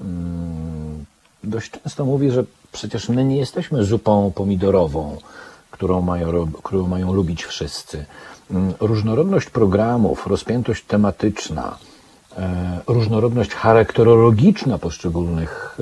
[0.00, 1.04] mm,
[1.44, 5.16] dość często mówi, że przecież my nie jesteśmy zupą pomidorową,
[5.70, 8.04] którą mają, którą mają lubić wszyscy.
[8.50, 11.78] Mm, Różnorodność programów, rozpiętość tematyczna,
[12.38, 15.78] e, różnorodność charakterologiczna poszczególnych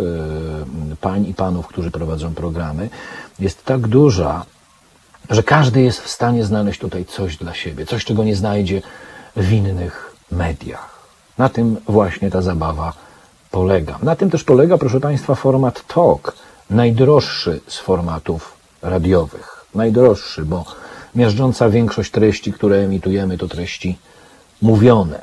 [1.00, 2.90] pań i panów, którzy prowadzą programy,
[3.38, 4.44] jest tak duża,
[5.30, 8.82] że każdy jest w stanie znaleźć tutaj coś dla siebie, coś, czego nie znajdzie
[9.36, 10.94] w innych mediach.
[11.38, 12.92] Na tym właśnie ta zabawa
[13.50, 13.98] polega.
[14.02, 16.36] Na tym też polega, proszę Państwa, format talk,
[16.70, 18.52] najdroższy z formatów
[18.82, 19.64] radiowych.
[19.74, 20.64] Najdroższy, bo
[21.14, 23.98] miażdżąca większość treści, które emitujemy, to treści
[24.62, 25.20] mówione.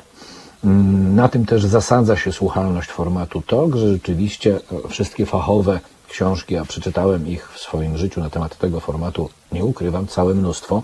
[0.64, 5.80] Mm, Na tym też zasadza się słuchalność formatu TOK, że rzeczywiście wszystkie fachowe
[6.12, 10.82] książki, a przeczytałem ich w swoim życiu na temat tego formatu, nie ukrywam, całe mnóstwo,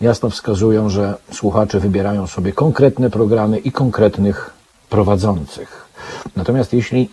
[0.00, 4.50] jasno wskazują, że słuchacze wybierają sobie konkretne programy i konkretnych
[4.90, 5.86] prowadzących.
[6.36, 7.10] Natomiast jeśli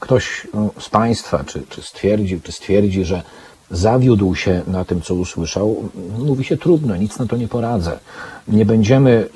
[0.00, 3.22] ktoś no, z Państwa, czy, czy stwierdził, czy stwierdzi, że
[3.70, 5.88] zawiódł się na tym, co usłyszał,
[6.18, 7.98] mówi się trudno, nic na to nie poradzę.
[8.48, 9.28] Nie będziemy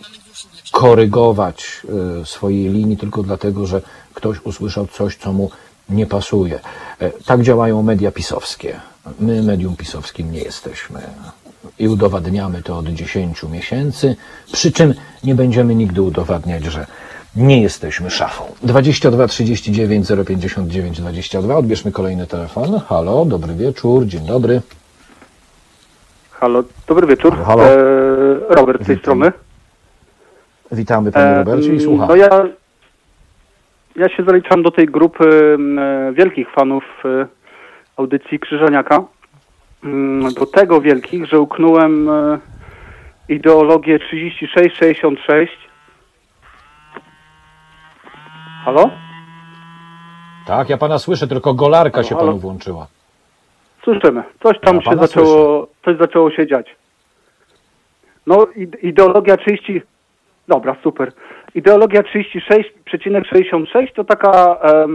[0.73, 1.83] korygować
[2.23, 3.83] e, swojej linii tylko dlatego, że
[4.15, 5.51] ktoś usłyszał coś, co mu
[5.89, 6.61] nie pasuje.
[7.01, 8.80] E, Tak działają media pisowskie.
[9.20, 11.01] My medium pisowskim nie jesteśmy.
[11.78, 14.16] I udowadniamy to od 10 miesięcy,
[14.53, 16.86] przy czym nie będziemy nigdy udowadniać, że
[17.36, 18.45] nie jesteśmy szafą.
[18.62, 21.57] 22 39 059 22.
[21.57, 22.80] Odbierzmy kolejny telefon.
[22.89, 24.62] Halo, dobry wieczór, dzień dobry.
[26.30, 27.36] Halo, dobry wieczór.
[27.36, 27.64] Halo, halo.
[27.64, 29.32] E, Robert z tej strony.
[30.72, 32.09] Witamy panie E, Robercie i mm, słucham.
[32.09, 32.28] No ja,
[33.99, 37.26] ja się zaliczam do tej grupy e, wielkich fanów e,
[37.96, 39.05] audycji Krzyżaniaka.
[39.84, 42.38] Mm, Do tego wielkich, że uknąłem e,
[43.28, 45.53] ideologię 3666.
[48.64, 48.90] Halo?
[50.46, 52.26] Tak, ja pana słyszę, tylko golarka Halo, się halo.
[52.26, 52.86] panu włączyła.
[53.84, 54.22] Słyszymy.
[54.42, 56.76] Coś tam Ja się zaczęło, coś zaczęło się dziać.
[58.26, 59.82] No, ide- ideologia 30.
[60.49, 61.12] Dobra, super.
[61.55, 64.86] Ideologia 36,66 to taka e,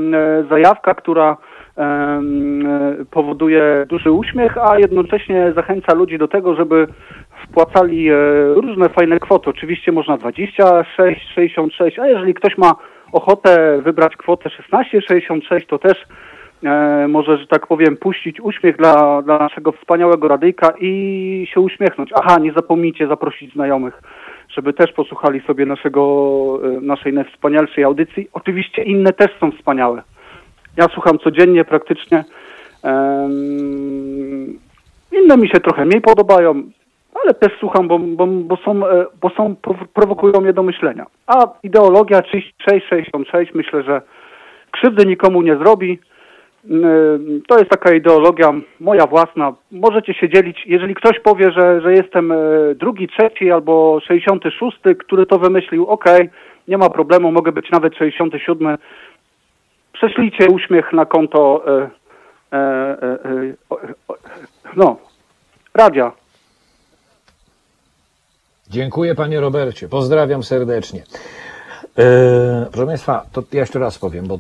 [0.50, 1.38] zajawka, która
[1.78, 2.22] e,
[3.12, 6.88] powoduje duży uśmiech, a jednocześnie zachęca ludzi do tego, żeby
[7.44, 8.14] wpłacali e,
[8.54, 9.50] różne fajne kwoty.
[9.50, 12.76] Oczywiście można 26, 66, a jeżeli ktoś ma
[13.12, 16.06] ochotę wybrać kwotę 16,66, to też
[17.08, 22.10] może, że tak powiem, puścić uśmiech dla, dla naszego wspaniałego radyjka i się uśmiechnąć.
[22.16, 24.02] Aha, nie zapomnijcie zaprosić znajomych,
[24.56, 28.28] żeby też posłuchali sobie naszego, e, naszej najwspanialszej audycji.
[28.34, 30.02] Oczywiście inne też są wspaniałe.
[30.78, 32.24] Ja słucham codziennie praktycznie.
[35.12, 36.64] Inne mi się trochę mniej podobają,
[37.24, 41.06] ale też słucham, bo, bo, bo, są, e, bo są, prow- prowokują mnie do myślenia.
[41.28, 44.02] A ideologia 3666 myślę, że
[44.72, 46.00] krzywdy nikomu nie zrobi.
[47.48, 49.54] To jest taka ideologia moja własna.
[49.72, 50.64] Możecie się dzielić.
[50.66, 52.36] Jeżeli ktoś powie, że, że jestem e,
[52.76, 56.30] drugi, trzeci albo 66, który to wymyślił, okej,
[56.68, 58.78] nie ma problemu, mogę być nawet 67.
[59.94, 61.90] Prześlijcie uśmiech na konto e,
[62.54, 63.18] e, e,
[64.76, 64.98] no,
[65.74, 66.12] radia.
[68.70, 71.04] Dziękuję panie Robercie, pozdrawiam serdecznie.
[71.98, 74.40] E, proszę Państwa, to ja jeszcze raz powiem, bo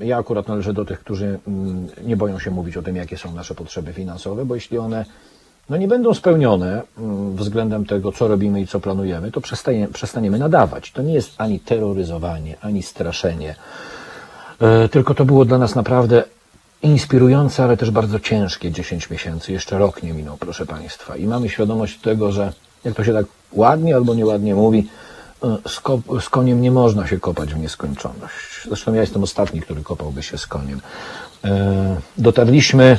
[0.00, 3.16] e, ja akurat należę do tych, którzy mm, nie boją się mówić o tym, jakie
[3.16, 5.04] są nasze potrzeby finansowe, bo jeśli one
[5.70, 10.38] no nie będą spełnione mm, względem tego, co robimy i co planujemy, to przestaje, przestaniemy
[10.38, 10.92] nadawać.
[10.92, 13.54] To nie jest ani terroryzowanie, ani straszenie,
[14.60, 16.24] E, tylko to było dla nas naprawdę
[16.82, 19.52] inspirujące, ale też bardzo ciężkie 10 miesięcy.
[19.52, 21.16] Jeszcze rok nie minął, proszę Państwa.
[21.16, 22.52] I mamy świadomość tego, że
[22.84, 24.88] jak to się tak ładnie albo nieładnie mówi,
[25.68, 28.64] z, ko- z koniem nie można się kopać w nieskończoność.
[28.66, 30.80] Zresztą ja jestem ostatni, który kopałby się z koniem.
[31.44, 32.98] E, Dotarliśmy,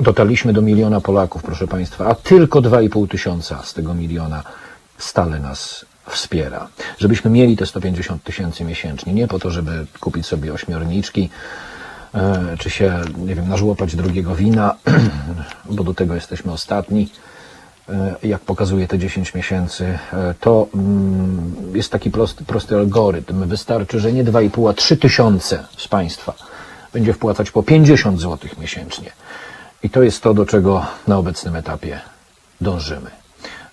[0.00, 4.42] dotarliśmy do miliona Polaków, proszę Państwa, a tylko 2,5 tysiąca z tego miliona
[4.98, 6.68] stale nas wspiera.
[6.98, 11.30] Żebyśmy mieli te 150 tysięcy miesięcznie, nie po to, żeby kupić sobie ośmiorniczki,
[12.14, 14.74] e, czy się, nie wiem, nażłopać drugiego wina,
[15.70, 17.08] bo do tego jesteśmy ostatni,
[18.22, 23.48] jak pokazuje te 10 miesięcy, e, to mm, jest taki prosty, prosty algorytm.
[23.48, 26.34] Wystarczy, że nie 2,5, a 3 tysiące z Państwa
[26.92, 29.10] będzie wpłacać po 50 zł miesięcznie.
[29.82, 32.00] I to jest to, do czego na obecnym etapie
[32.60, 33.10] dążymy.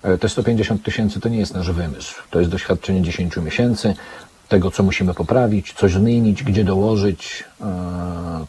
[0.02, 2.14] E, Te 150 tysięcy to nie jest nasz wymysł.
[2.30, 3.94] To jest doświadczenie 10 miesięcy,
[4.48, 7.64] tego, co musimy poprawić, coś zmienić, gdzie dołożyć, e,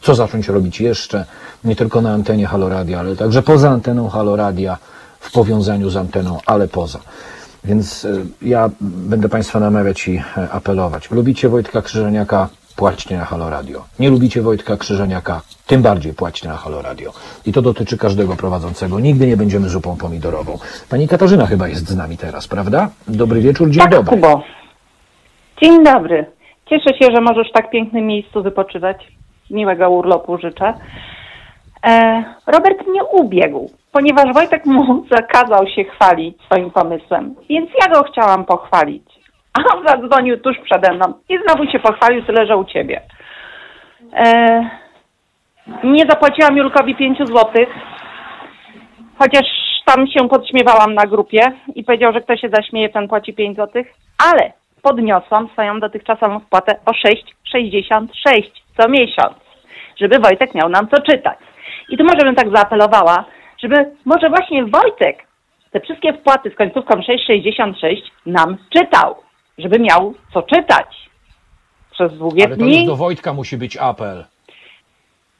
[0.02, 1.24] co zacząć robić jeszcze,
[1.64, 4.78] nie tylko na antenie Haloradia, ale także poza anteną Haloradia,
[5.26, 6.98] w powiązaniu z anteną, ale poza.
[7.64, 8.08] Więc e,
[8.42, 11.10] ja będę Państwa namawiać i e, apelować.
[11.10, 12.48] Lubicie Wojtka Krzyżeniaka?
[12.76, 13.84] Płaćcie na Halo Radio.
[13.98, 15.40] Nie lubicie Wojtka Krzyżeniaka?
[15.66, 17.12] Tym bardziej płaćcie na Halo Radio.
[17.46, 19.00] I to dotyczy każdego prowadzącego.
[19.00, 20.58] Nigdy nie będziemy zupą pomidorową.
[20.90, 22.88] Pani Katarzyna chyba jest z nami teraz, prawda?
[23.08, 24.16] Dobry wieczór, dzień tak, dobry.
[24.16, 24.42] Kubo.
[25.62, 26.26] Dzień dobry.
[26.66, 28.96] Cieszę się, że możesz w tak pięknym miejscu wypoczywać.
[29.50, 30.74] Miłego urlopu życzę.
[31.86, 38.02] E, Robert mnie ubiegł, ponieważ Wojtek mu zakazał się chwalić swoim pomysłem, więc ja go
[38.02, 39.04] chciałam pochwalić.
[39.54, 43.00] A on zadzwonił tuż przede mną i znowu się pochwalił, tyle że u ciebie.
[44.12, 44.60] E,
[45.84, 47.68] nie zapłaciłam Julkowi 5 złotych,
[49.18, 49.46] chociaż
[49.84, 51.40] tam się podśmiewałam na grupie
[51.74, 53.86] i powiedział, że kto się zaśmieje, ten płaci 5 złotych,
[54.30, 58.42] ale podniosłam swoją dotychczasową wpłatę o 6,66
[58.76, 59.34] co miesiąc,
[60.00, 61.38] żeby Wojtek miał nam co czytać.
[61.88, 63.24] I tu może bym tak zaapelowała,
[63.58, 65.26] żeby może właśnie Wojtek
[65.70, 69.14] te wszystkie wpłaty z końcówką 6,66 nam czytał,
[69.58, 71.10] żeby miał co czytać
[71.90, 72.76] przez długie Ale to dni.
[72.78, 74.24] już do Wojtka musi być apel.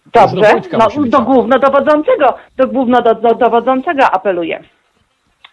[0.07, 4.63] Do Dobrze, no, musi być do głównodowodzącego, do głównodowodzącego apeluję.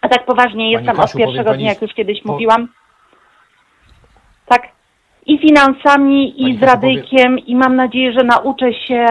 [0.00, 2.68] A tak poważnie jestem Kasiu, od pierwszego dnia, jak już kiedyś po- mówiłam.
[5.26, 9.06] I finansami, i z radyjkiem, i mam nadzieję, że nauczę się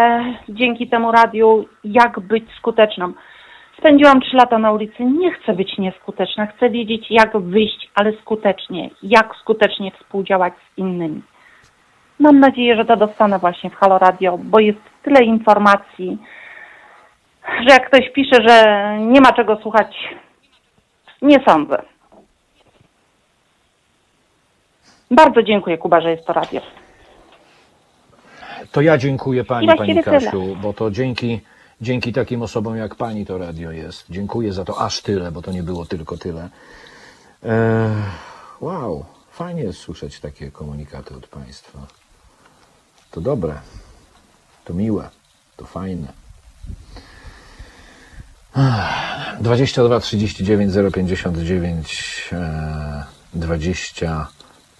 [0.50, 3.14] dzięki temu radiu, jak być skuteczną.
[3.78, 8.90] Spędziłam trzy lata na ulicy, nie chcę być nieskuteczna, chcę wiedzieć, jak wyjść, ale skutecznie,
[9.04, 11.22] jak skutecznie współdziałać z innymi.
[12.20, 16.18] Mam nadzieję, że to dostanę właśnie w Halo Radio, bo jest tyle informacji,
[17.48, 19.96] że jak ktoś pisze, że nie ma czego słuchać,
[21.22, 21.93] nie sądzę.
[25.16, 26.62] Bardzo dziękuję, Kuba, że jest to radio.
[28.72, 30.56] To ja dziękuję pani, pani Kasiu, tyle.
[30.56, 31.42] bo to dzięki,
[31.82, 34.06] dzięki takim osobom jak pani to radio jest.
[34.10, 36.50] Dziękuję za to aż tyle, bo to nie było tylko tyle.
[37.44, 37.52] Eee,
[38.62, 41.80] wow, fajnie jest słyszeć takie komunikaty od państwa.
[43.12, 43.54] To dobre,
[44.66, 45.10] to miłe,
[45.58, 46.08] to fajne.
[49.40, 52.40] 22 39 059 eee,
[53.34, 54.28] 20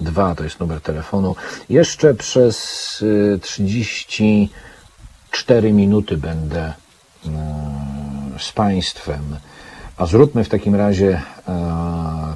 [0.04, 1.36] 2 to jest numer telefonu.
[1.70, 2.58] Jeszcze przez
[3.02, 6.74] y, 34 minuty będę
[7.26, 7.40] mm,
[8.40, 9.22] z Państwem.
[9.98, 11.54] A zróbmy w takim razie e,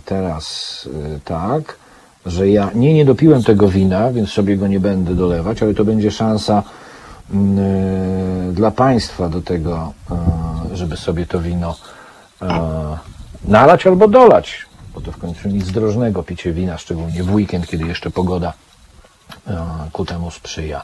[0.06, 1.76] teraz y, tak,
[2.26, 5.86] że ja nie, nie dopiłem tego wina, więc sobie go nie będę dolewać, ale to
[5.86, 6.64] będzie szansa
[7.34, 7.60] mm,
[8.50, 10.16] y, dla Państwa do tego, e,
[10.76, 11.76] żeby sobie to wino
[12.42, 12.98] e,
[13.48, 14.67] nalać albo dolać
[14.98, 18.54] bo to w końcu nic drożnego picie wina, szczególnie w weekend, kiedy jeszcze pogoda
[19.48, 19.58] e,
[19.92, 20.84] ku temu sprzyja.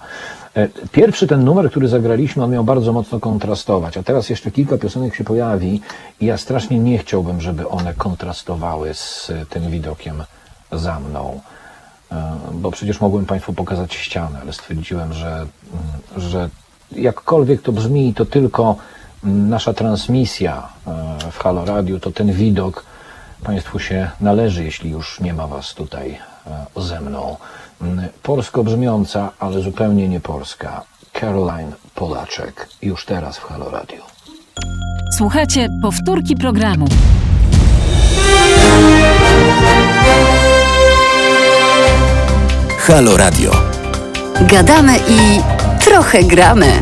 [0.55, 4.77] E, Pierwszy ten numer, który zagraliśmy, on miał bardzo mocno kontrastować, a teraz jeszcze kilka
[4.77, 5.81] piosenek się pojawi
[6.19, 10.23] i ja strasznie nie chciałbym, żeby one kontrastowały z e, tym widokiem
[10.71, 11.41] za mną.
[12.53, 16.49] Bo przecież mogłem Państwu pokazać ścianę, ale stwierdziłem, że, mm, że
[16.91, 18.75] jakkolwiek to brzmi, to tylko
[19.23, 20.67] mm, nasza transmisja
[21.31, 22.85] w Halo Radio, to ten widok
[23.43, 26.17] Państwu się należy, jeśli już nie ma Was tutaj
[26.77, 27.37] e, ze mną.
[27.81, 30.83] Mm, Polsko brzmiąca, ale zupełnie nie polska.
[31.13, 32.69] Caroline Polaczek.
[32.81, 34.03] Już teraz w Halo Radio.
[35.17, 36.85] Słuchajcie powtórki programu.
[42.79, 43.51] Halo Radio.
[44.41, 45.41] Gadamy i
[45.79, 46.81] trochę gramy.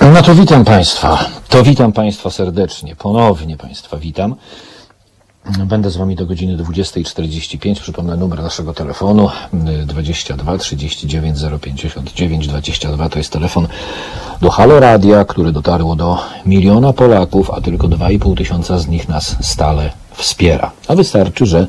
[0.00, 1.24] No to witam Państwa.
[1.48, 2.96] To witam Państwa serdecznie.
[2.96, 4.34] Ponownie Państwa witam.
[5.64, 7.80] Będę z Wami do godziny 20.45.
[7.80, 9.30] Przypomnę numer naszego telefonu
[9.86, 13.08] 22 39 059 22.
[13.08, 13.68] To jest telefon
[14.40, 19.36] do Halo Radia, który dotarło do miliona Polaków, a tylko 2,5 tysiąca z nich nas
[19.40, 20.70] stale wspiera.
[20.88, 21.66] A wystarczy, że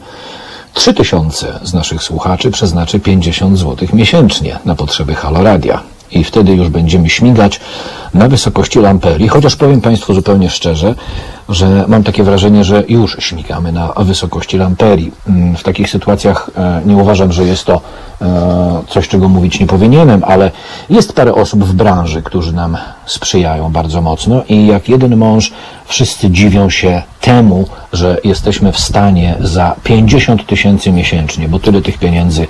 [0.74, 5.91] 3000 z naszych słuchaczy przeznaczy 50 zł miesięcznie na potrzeby Halo Radia.
[6.12, 7.60] I wtedy już będziemy śmigać
[8.14, 10.96] na wysokości lamperii, chociaż powiem Państwu zupełnie szczerze,
[11.50, 15.12] że mam takie wrażenie, że już śmigamy na wysokości lamperii.
[15.30, 17.82] Mm, W takich sytuacjach e, nie uważam, że jest to
[18.22, 20.52] e, coś, czego mówić nie powinienem, ale
[20.90, 25.52] jest parę osób w branży, którzy nam sprzyjają bardzo mocno i jak jeden mąż
[25.86, 31.98] wszyscy dziwią się temu, że jesteśmy w stanie za 50 tysięcy miesięcznie, bo tyle tych
[31.98, 32.48] pieniędzy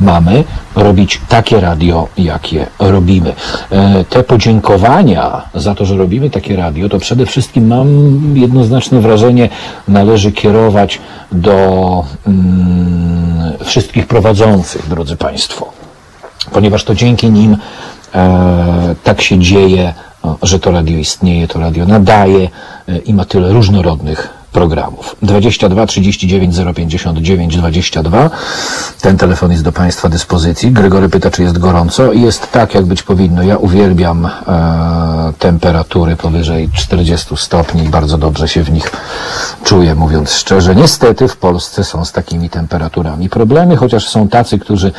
[0.00, 0.44] mamy,
[0.76, 3.32] robić takie radio, jakie robimy.
[3.70, 7.88] E, Te podziękowania za to, że robimy takie radio, to przede wszystkim mam
[8.36, 9.48] jednoznaczne wrażenie,
[9.88, 10.98] należy kierować
[11.32, 15.80] do mm, wszystkich prowadzących, drodzy Państwo
[16.52, 17.56] ponieważ to dzięki nim
[18.14, 22.48] e, tak się dzieje, o, że to radio istnieje, to radio nadaje
[22.88, 25.16] e, i ma tyle różnorodnych programów.
[25.22, 28.30] 22 39 059 22.
[29.00, 30.70] Ten telefon jest do Państwa dyspozycji.
[30.70, 32.12] Gregory pyta, czy jest gorąco.
[32.12, 33.42] Jest tak, jak być powinno.
[33.42, 34.30] Ja uwielbiam e,
[35.38, 38.90] temperatury powyżej 40 stopni i bardzo dobrze się w nich
[39.64, 40.74] czuję, mówiąc szczerze.
[40.74, 44.92] Niestety w Polsce są z takimi temperaturami problemy, chociaż są tacy, którzy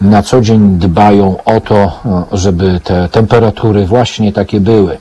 [0.00, 4.98] na co dzień dbają o to, e, żeby te temperatury właśnie takie były.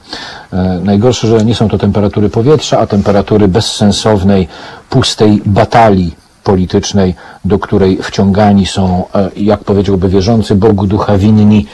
[0.56, 4.48] E, Najgorsze, że nie są to temperatury powietrza, a temperatury bezsensownej,
[4.90, 11.66] pustej batalii politycznej, do której wciągani są, e, jak powiedziałby wierzący Bogu ducha winni,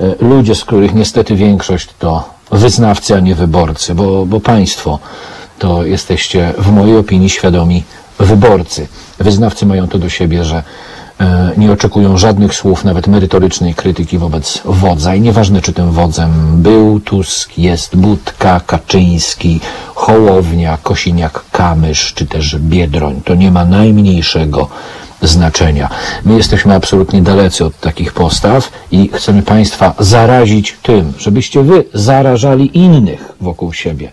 [0.00, 4.98] e, ludzie, z których niestety większość to wyznawcy, a nie wyborcy, bo, bo państwo
[5.58, 7.84] to jesteście w mojej opinii świadomi
[8.18, 8.88] wyborcy.
[9.18, 10.62] Wyznawcy mają to do siebie, że
[11.56, 15.14] nie oczekują żadnych słów, nawet merytorycznej krytyki wobec wodza.
[15.14, 19.60] I nieważne, czy tym wodzem był Tusk, jest Budka, Kaczyński,
[19.94, 23.20] Hołownia, Kosiniak-Kamysz, czy też Biedroń.
[23.24, 24.68] To nie ma najmniejszego
[25.22, 25.88] znaczenia.
[26.24, 32.78] My jesteśmy absolutnie dalecy od takich postaw i chcemy Państwa zarazić tym, żebyście Wy zarażali
[32.78, 34.10] innych wokół siebie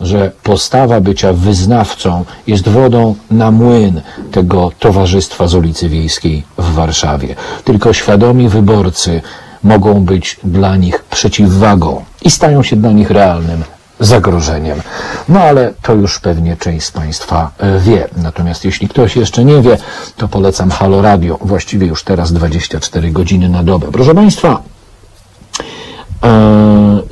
[0.00, 4.00] że postawa bycia wyznawcą jest wodą na młyn
[4.32, 7.34] tego towarzystwa z ulicy Wiejskiej w Warszawie.
[7.64, 9.20] Tylko świadomi wyborcy
[9.62, 13.64] mogą być dla nich przeciwwagą i stają się dla nich realnym
[14.00, 14.82] zagrożeniem.
[15.28, 18.08] No ale to już pewnie część z Państwa e, wie.
[18.16, 19.78] Natomiast jeśli ktoś jeszcze nie wie,
[20.16, 21.38] to polecam Halo Radio.
[21.40, 23.86] Właściwie już teraz 24 godziny na dobę.
[23.92, 24.62] Proszę Państwa,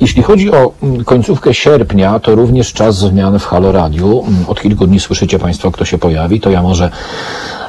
[0.01, 4.23] Jeśli chodzi o mm, końcówkę sierpnia, to również czas zmian w Halo Radiu.
[4.27, 6.91] Mm, Od kilku dni słyszycie Państwo, kto się pojawi, to ja może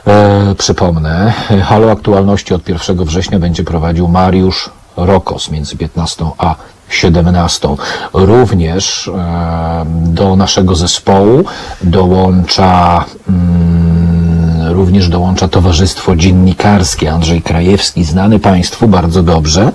[0.06, 1.32] e, przypomnę.
[1.62, 6.54] Halo Aktualności od 1 września będzie prowadził Mariusz Rokos między 15 a
[6.88, 7.68] 17.
[8.12, 11.44] Również e, do naszego zespołu
[11.82, 19.72] dołącza mm, również dołącza Towarzystwo Dziennikarskie Andrzej Krajewski, znany Państwu bardzo dobrze.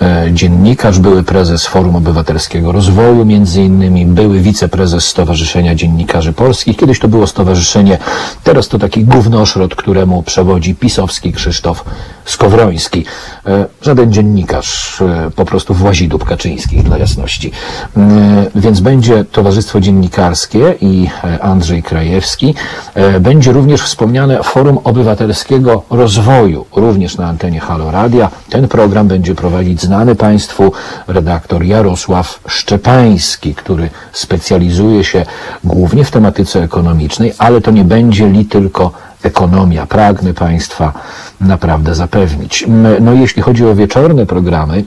[0.00, 6.76] E, Dziennikarz, były prezes Forum Obywatelskiego Rozwoju, między innymi były wiceprezes Stowarzyszenia Dziennikarzy Polskich.
[6.76, 7.98] Kiedyś to było stowarzyszenie,
[8.44, 11.84] teraz to taki gównoszrot, któremu przewodzi pisowski Krzysztof
[12.30, 13.04] Skowroński.
[13.46, 17.52] E, Żaden dziennikarz, e, po prostu włazidób kaczyńskich dla jasności.
[17.96, 18.00] E,
[18.54, 21.10] Więc będzie Towarzystwo Dziennikarskie i
[21.40, 22.54] Andrzej Krajewski.
[23.20, 28.30] Będzie również wspomniane Forum Obywatelskiego Rozwoju, również na antenie Halo Radia.
[28.50, 30.72] Ten program będzie prowadzić znany Państwu
[31.08, 35.26] redaktor Jarosław Szczepański, który specjalizuje się
[35.64, 38.92] głównie w tematyce ekonomicznej, ale to nie będzie li tylko
[39.22, 39.86] ekonomia.
[39.86, 40.92] Pragnę Państwa
[41.40, 42.64] naprawdę zapewnić.
[43.00, 44.84] No jeśli chodzi o wieczorne programy,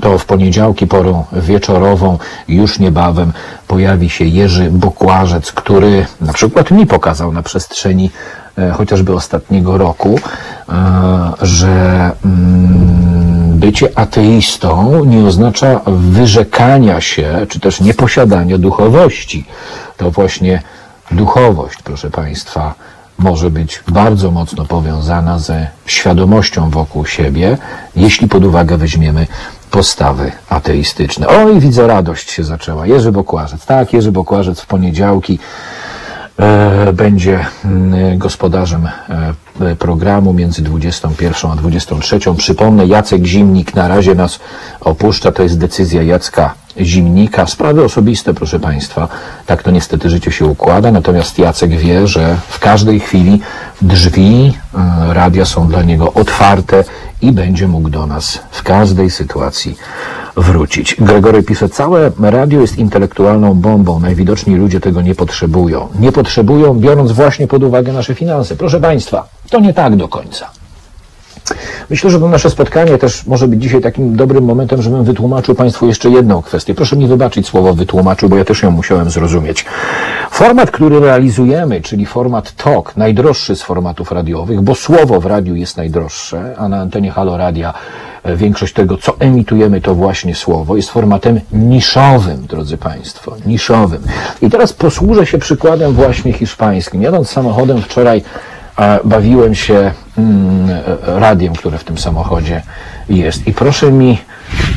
[0.00, 3.32] to w poniedziałki porą wieczorową już niebawem
[3.68, 8.10] pojawi się Jerzy Bokłażec, który na przykład mi pokazał na przestrzeni
[8.58, 10.18] e, chociażby ostatniego roku,
[10.68, 10.72] e,
[11.42, 19.46] że mm, bycie ateistą nie oznacza wyrzekania się, czy też nieposiadania duchowości.
[19.96, 20.62] To właśnie
[21.10, 22.74] duchowość, proszę Państwa,
[23.22, 27.58] może być bardzo mocno powiązana ze świadomością wokół siebie,
[27.96, 29.26] jeśli pod uwagę weźmiemy
[29.70, 31.28] postawy ateistyczne.
[31.28, 32.86] Oj, widzę, radość się zaczęła.
[32.86, 33.66] Jerzy Bokłażec.
[33.66, 35.38] Tak, Jerzy Bokłażec w poniedziałki
[36.38, 38.88] e, będzie mm, gospodarzem
[39.60, 42.18] e, programu między 21 a 23.
[42.36, 44.40] Przypomnę, Jacek Zimnik na razie nas
[44.80, 45.32] opuszcza.
[45.32, 47.46] To jest decyzja Jacka Zimnika.
[47.46, 49.08] Sprawy osobiste, proszę Państwa.
[49.46, 50.92] Tak to niestety życie się układa.
[50.92, 53.40] Natomiast Jacek wie, że w każdej chwili
[53.82, 56.84] drzwi e, radia są dla niego otwarte
[57.22, 59.76] i będzie mógł do nas w każdej sytuacji
[60.36, 60.96] wrócić.
[60.98, 64.00] Gregory pisze, całe radio jest intelektualną bombą.
[64.00, 65.88] Najwidoczniej ludzie tego nie potrzebują.
[65.98, 68.56] Nie potrzebują, biorąc właśnie pod uwagę nasze finanse.
[68.56, 70.61] Proszę Państwa, to nie tak do końca.
[71.90, 75.86] Myślę, że to nasze spotkanie też może być dzisiaj takim dobrym momentem, żebym wytłumaczył Państwu
[75.86, 76.74] jeszcze jedną kwestię.
[76.74, 79.64] Proszę mi wybaczyć słowo wytłumaczył, bo ja też ją musiałem zrozumieć.
[80.30, 85.76] Format, który realizujemy, czyli format TOK, najdroższy z formatów radiowych, bo słowo w radiu jest
[85.76, 87.74] najdroższe, a na antenie Halo Radia
[88.22, 94.02] e, większość tego, co emitujemy, to właśnie słowo, jest formatem niszowym, drodzy Państwo, niszowym.
[94.42, 97.02] I teraz posłużę się przykładem właśnie hiszpańskim.
[97.02, 98.22] Jadąc samochodem wczoraj
[99.04, 100.68] bawiłem się mm,
[101.06, 102.62] radiem, które w tym samochodzie
[103.08, 103.46] jest.
[103.46, 104.18] I proszę mi,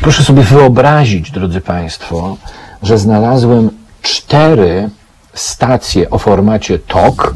[0.02, 2.36] proszę sobie wyobrazić, drodzy Państwo,
[2.82, 3.70] że znalazłem
[4.02, 4.90] cztery
[5.34, 7.34] stacje o formacie TOK,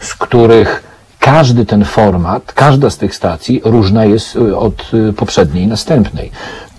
[0.00, 0.82] z których
[1.18, 6.30] każdy ten format, każda z tych stacji różna jest y, od y, poprzedniej, następnej.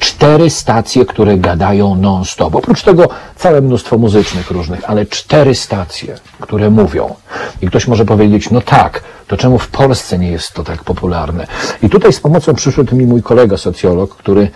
[0.01, 2.55] Cztery stacje, które gadają non-stop.
[2.55, 7.15] Oprócz tego całe mnóstwo muzycznych różnych, ale cztery stacje, które mówią.
[7.61, 11.47] I ktoś może powiedzieć, no tak, to czemu w Polsce nie jest to tak popularne?
[11.83, 14.51] I tutaj z pomocą przyszedł mi mój kolega socjolog, który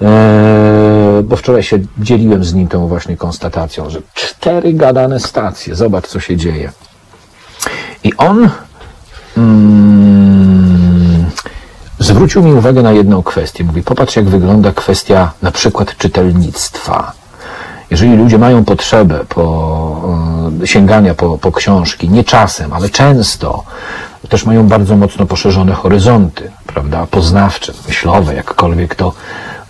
[0.00, 6.06] Eee, bo wczoraj się dzieliłem z nim tą właśnie konstatacją, że cztery gadane stacje, zobacz
[6.06, 6.72] co się dzieje.
[8.04, 8.48] I on
[9.36, 9.83] mm,
[12.04, 13.64] zwrócił mi uwagę na jedną kwestię.
[13.64, 17.12] Mówi, popatrz jak wygląda kwestia na przykład czytelnictwa.
[17.90, 20.00] Jeżeli ludzie mają potrzebę po,
[20.62, 23.64] e, sięgania po, po książki, nie czasem, ale często,
[24.28, 29.12] też mają bardzo mocno poszerzone horyzonty, prawda, poznawcze, myślowe, jakkolwiek to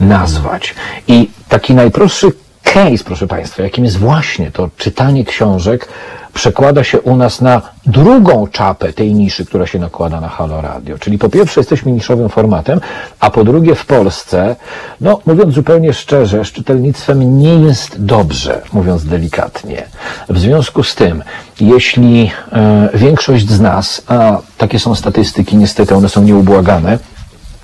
[0.01, 0.75] nazwać.
[1.09, 2.33] I taki najprostszy
[2.65, 5.89] case, proszę Państwa, jakim jest właśnie to czytanie książek,
[6.35, 10.99] przekłada się u nas na drugą czapę tej niszy, która się nakłada na Halo Radio.
[10.99, 12.81] Czyli po pierwsze jesteśmy niszowym formatem,
[13.21, 14.57] a po drugie w Polsce,
[15.01, 19.83] no mówiąc zupełnie szczerze, z czytelnictwem nie jest dobrze, mówiąc delikatnie.
[20.29, 21.23] W związku z tym,
[21.61, 26.99] jeśli e, większość z nas, a takie są statystyki, niestety one są nieubłagane,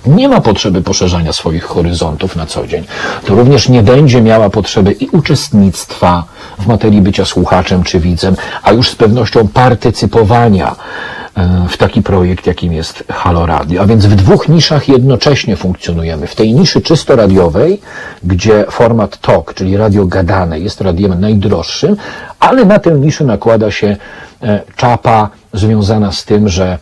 [0.05, 2.83] nie ma potrzeby poszerzania swoich horyzontów na co dzień,
[3.25, 6.23] to również nie będzie miała potrzeby i uczestnictwa
[6.59, 10.75] w materii bycia słuchaczem czy widzem, a już z pewnością partycypowania
[11.35, 13.81] e, w taki projekt, jakim jest Halo Radio.
[13.81, 16.27] A więc w dwóch niszach jednocześnie funkcjonujemy.
[16.27, 17.81] W tej niszy czysto radiowej,
[18.23, 21.97] gdzie format TOK, czyli radio gadane, jest radiem najdroższym,
[22.39, 23.97] ale na tę niszę nakłada się
[24.43, 26.77] e, czapa związana z tym, że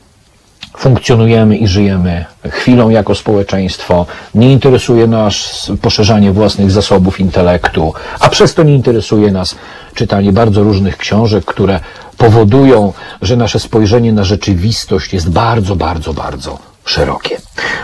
[0.78, 4.05] funkcjonujemy i żyjemy chwilą jako społeczeństwo,
[4.36, 9.55] nie interesuje nas poszerzanie własnych zasobów intelektu, a przez to nie interesuje nas
[9.93, 11.80] czytanie bardzo różnych książek, które
[12.17, 17.38] powodują, że nasze spojrzenie na rzeczywistość jest bardzo, bardzo, bardzo szerokie.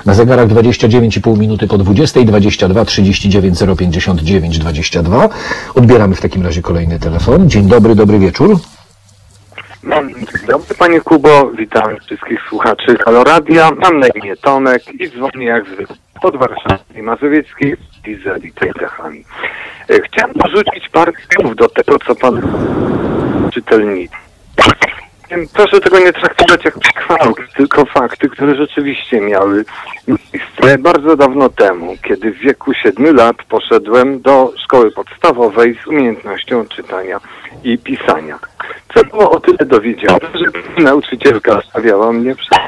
[0.06, 5.30] Na zegarach 29,5 minuty po 20, 22 39 059 22.
[5.76, 7.50] Odbieramy w takim razie kolejny telefon.
[7.50, 8.60] Dzień dobry, dobry wieczór.
[9.86, 13.72] Dzień dobry Panie Kubo, witam wszystkich słuchaczy Halo Radia.
[13.72, 17.76] Mam na imię Tomek i dzwonię jak zwykle od Warszawy Mazowieckiej
[18.08, 19.24] i z Elitej Dechami.
[19.90, 22.42] E, Chciałem porzucić parę słów do tego, co Pan
[23.54, 24.16] czytelnicy.
[25.54, 29.66] Proszę tego nie traktować jak przechwałki, tylko fakty, które rzeczywiście miały
[30.08, 36.68] miejsce bardzo dawno temu, kiedy w wieku 7 lat poszedłem do szkoły podstawowej z umiejętnością
[36.68, 37.20] czytania
[37.64, 38.40] i pisania.
[38.94, 42.60] Co było o tyle dowiedziane, że nauczycielka stawiała mnie przed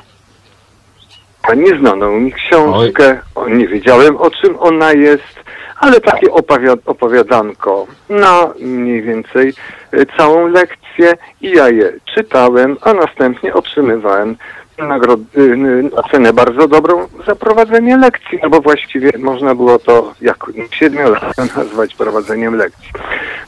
[1.56, 5.44] nieznaną mi książkę, o, nie wiedziałem o czym ona jest,
[5.80, 9.54] ale takie opowia- opowiadanko na mniej więcej
[9.92, 10.87] e, całą lekcję
[11.42, 14.38] i ja je czytałem, a następnie otrzymywałem
[14.78, 20.52] nagrod- y, ocenę bardzo dobrą za prowadzenie lekcji, no bo właściwie można było to jako
[20.72, 22.90] siedmiolatkę nazwać prowadzeniem lekcji.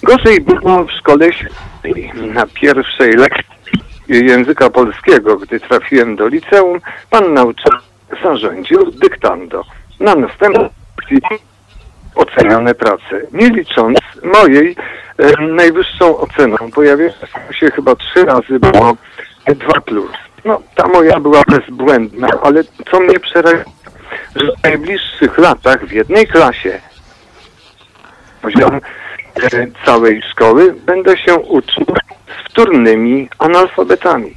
[0.03, 1.29] Gorzej było w szkole.
[2.15, 3.59] Na pierwszej lekcji
[4.07, 6.79] języka polskiego, gdy trafiłem do liceum,
[7.09, 7.79] pan nauczyciel
[8.23, 9.63] zarządził dyktando.
[9.99, 11.21] Na następnej lekcji
[12.19, 14.75] oceniane prace, nie licząc mojej
[15.17, 16.55] e, najwyższą oceną.
[16.75, 17.11] Pojawiła
[17.51, 18.97] się chyba trzy razy, było
[19.47, 20.11] 2 plus.
[20.45, 23.71] No, ta moja była bezbłędna, ale co mnie przeraziło,
[24.35, 26.79] że w najbliższych latach w jednej klasie
[28.41, 31.85] poziom e, całej szkoły będę się uczył
[32.27, 34.35] z wtórnymi analfabetami,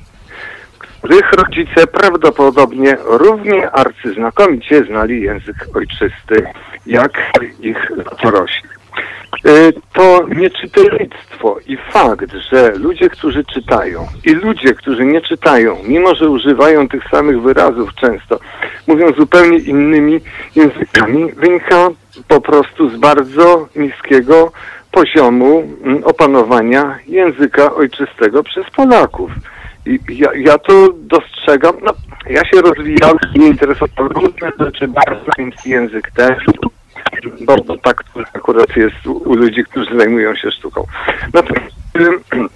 [1.03, 6.47] których rodzice prawdopodobnie równie arcyznakomicie znali język ojczysty,
[6.87, 7.13] jak
[7.61, 7.91] ich
[8.23, 8.69] dorośli.
[9.45, 16.15] E, To nieczytelnictwo i fakt, że ludzie, którzy czytają i ludzie, którzy nie czytają, mimo
[16.15, 18.39] że używają tych samych wyrazów często,
[18.87, 20.21] mówią zupełnie innymi
[20.57, 21.89] językami, wynika
[22.29, 24.53] po prostu z bardzo niskiego
[24.91, 29.31] poziomu mm, opanowania języka ojczystego przez Polaków.
[29.87, 31.93] I ja, ja to dostrzegam, no,
[32.31, 36.45] ja się rozwijałem, nie interesowałem różne rzeczy bardzo, więc język też,
[37.41, 38.05] bo, bo tak
[38.35, 40.85] akurat jest u, u ludzi, którzy zajmują się sztuką.
[41.35, 42.49] Natomiast ym,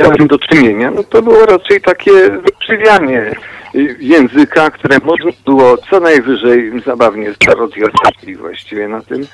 [0.00, 3.32] miałem do czynienia, no to było raczej takie wykrzywianie
[3.74, 9.26] y, języka, które można było co najwyżej zabawnie zparodizować i właściwie na tym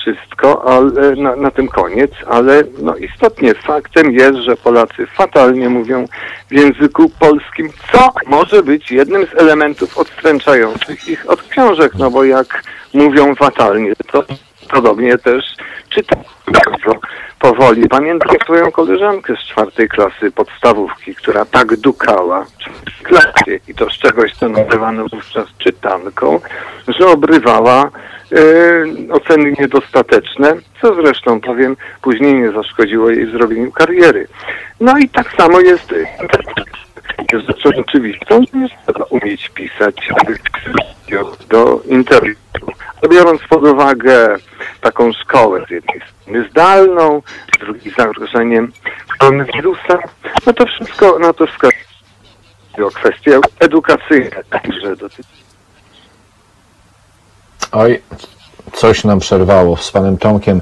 [0.00, 6.04] wszystko, ale na, na tym koniec, ale no istotnie faktem jest, że Polacy fatalnie mówią
[6.50, 12.24] w języku polskim, co może być jednym z elementów odstręczających ich od książek, no bo
[12.24, 12.62] jak
[12.94, 14.24] mówią fatalnie, to
[14.70, 15.44] podobnie też
[15.88, 17.00] czytają bardzo
[17.38, 17.88] powoli.
[17.88, 22.44] Pamiętam swoją koleżankę z czwartej klasy podstawówki, która tak dukała
[22.98, 26.40] w klasie i to z czegoś, co nazywano wówczas czytanką,
[26.88, 27.90] że obrywała
[29.10, 34.28] oceny niedostateczne, co zresztą powiem, później nie zaszkodziło jej w zrobieniu kariery.
[34.80, 35.94] No i tak samo jest
[37.32, 40.08] jest rzeczą oczywistą, że nie trzeba umieć pisać
[41.48, 42.72] do internetu.
[43.04, 44.36] A Biorąc pod uwagę
[44.80, 47.22] taką szkołę z jednej strony zdalną,
[47.56, 48.72] z drugiej zagrożeniem
[49.18, 49.98] koronawirusa,
[50.46, 51.46] no to wszystko, no to
[52.86, 55.47] o kwestie edukacyjne także dotyczy.
[57.72, 58.02] Oj,
[58.76, 60.60] coś nam przerwało z panem Tomkiem.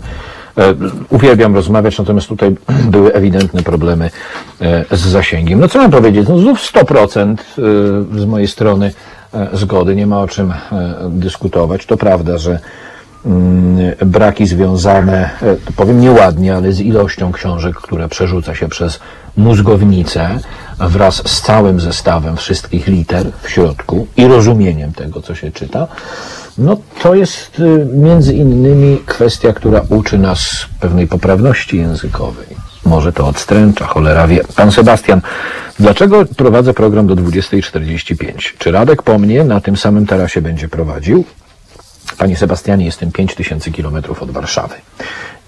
[0.58, 0.74] E,
[1.10, 2.56] Uwielbiam rozmawiać, natomiast tutaj
[2.94, 4.10] były ewidentne problemy
[4.60, 5.60] e, z zasięgiem.
[5.60, 6.28] No co mam powiedzieć?
[6.28, 7.34] No znów 100%
[8.14, 8.92] e, z mojej strony
[9.52, 10.52] zgody, nie ma o czym
[11.08, 11.86] dyskutować.
[11.86, 12.58] To prawda, że
[13.26, 15.30] mm, braki związane,
[15.76, 19.00] powiem nieładnie, ale z ilością książek, które przerzuca się przez
[19.36, 20.38] mózgownicę
[20.78, 25.88] wraz z całym zestawem wszystkich liter w środku i rozumieniem tego, co się czyta,
[26.58, 32.46] no to jest y, między innymi kwestia, która uczy nas pewnej poprawności językowej.
[32.84, 34.40] Może to odstręcza, cholera wie.
[34.56, 35.20] Pan Sebastian,
[35.80, 38.52] dlaczego prowadzę program do 20.45?
[38.58, 41.24] Czy Radek po mnie na tym samym tarasie będzie prowadził?
[42.18, 44.74] Panie Sebastianie, jestem 5000 kilometrów od Warszawy.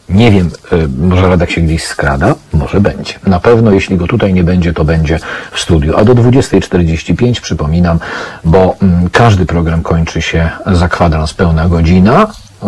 [0.09, 2.35] Nie wiem, y, może Radek się gdzieś skrada?
[2.53, 3.15] Może będzie.
[3.27, 5.19] Na pewno, jeśli go tutaj nie będzie, to będzie
[5.53, 5.97] w studiu.
[5.97, 7.99] A do 20.45 przypominam,
[8.45, 12.67] bo mm, każdy program kończy się za kwadrans pełna godzina, y,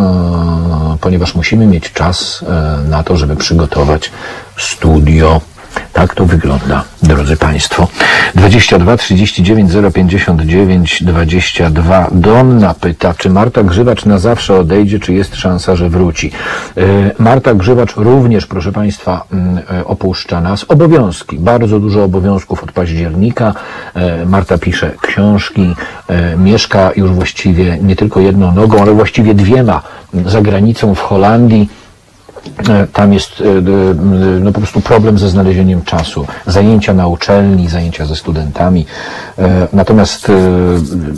[1.00, 2.44] ponieważ musimy mieć czas
[2.84, 4.12] y, na to, żeby przygotować
[4.58, 5.40] studio.
[5.92, 7.88] Tak to wygląda, drodzy Państwo.
[8.34, 12.08] 22 39 059 22.
[12.12, 16.30] Donna pyta, czy Marta Grzywacz na zawsze odejdzie, czy jest szansa, że wróci.
[16.76, 16.82] E,
[17.18, 20.64] Marta Grzywacz również, proszę Państwa, mm, e, opuszcza nas.
[20.68, 23.54] Obowiązki, bardzo dużo obowiązków od października.
[23.94, 25.74] E, Marta pisze książki,
[26.38, 29.82] mieszka już właściwie nie tylko jedną nogą, ale właściwie dwiema
[30.26, 31.68] za granicą w Holandii.
[32.68, 33.44] E, Tam jest e,
[34.40, 36.26] no, po prostu problem ze znalezieniem czasu.
[36.46, 38.86] Zajęcia na uczelni, zajęcia ze studentami.
[39.38, 40.32] E, Natomiast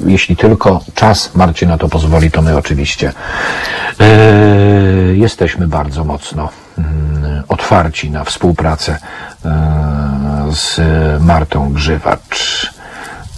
[0.06, 3.12] jeśli tylko czas Marcie na to pozwoli, to my oczywiście
[5.14, 8.98] jesteśmy bardzo mocno mm, otwarci na współpracę
[10.52, 10.80] z
[11.22, 12.70] Martą Grzywacz.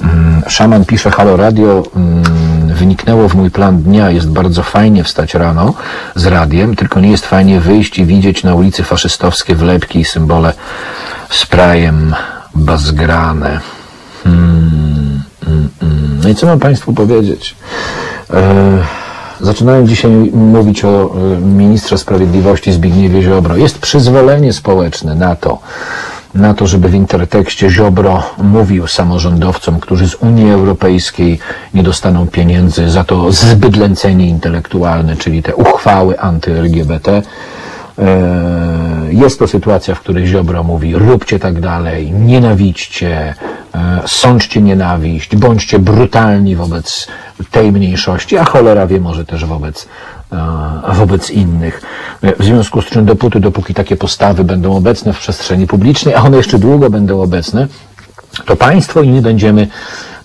[0.02, 2.24] Mm, Szaman pisze, halo radio, mm,
[2.75, 5.75] wyniknęło w mój plan dnia, jest bardzo fajnie wstać rano
[6.15, 10.53] z radiem, tylko nie jest fajnie wyjść i widzieć na ulicy faszystowskie wlepki i symbole
[11.31, 12.15] sprajem
[12.55, 13.61] bazgrane.
[14.25, 16.21] Hmm, mm, mm.
[16.23, 17.57] No i co mam Państwu powiedzieć?
[18.31, 19.05] E,
[19.41, 23.57] Zaczynałem dzisiaj mówić o e, ministrze sprawiedliwości Zbigniewie Ziobro.
[23.57, 25.59] Jest przyzwolenie społeczne na to,
[26.35, 31.39] na to, żeby w intertekście Ziobro mówił samorządowcom, którzy z Unii Europejskiej
[31.74, 37.23] nie dostaną pieniędzy za to zbydlęcenie intelektualne, czyli te uchwały anty-LGBT.
[37.98, 43.35] E, Jest to sytuacja, w której Ziobro mówi róbcie tak dalej, nienawidźcie,
[43.74, 47.09] e, sączcie nienawiść, bądźcie brutalni wobec
[47.51, 49.89] tej mniejszości, a cholera wie może też wobec,
[50.94, 51.81] wobec innych.
[52.23, 56.23] E, W związku z czym dopóty, dopóki takie postawy będą obecne w przestrzeni publicznej, a
[56.23, 57.66] one jeszcze długo będą obecne,
[58.47, 59.69] to państwo i my będziemy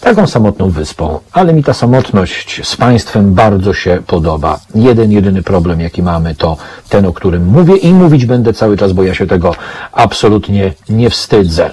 [0.01, 1.19] taką samotną wyspą.
[1.31, 4.59] Ale mi ta samotność z państwem bardzo się podoba.
[4.75, 6.57] Jeden, jedyny problem, jaki mamy, to
[6.89, 9.55] ten, o którym mówię i mówić będę cały czas, bo ja się tego
[9.91, 11.69] absolutnie nie wstydzę.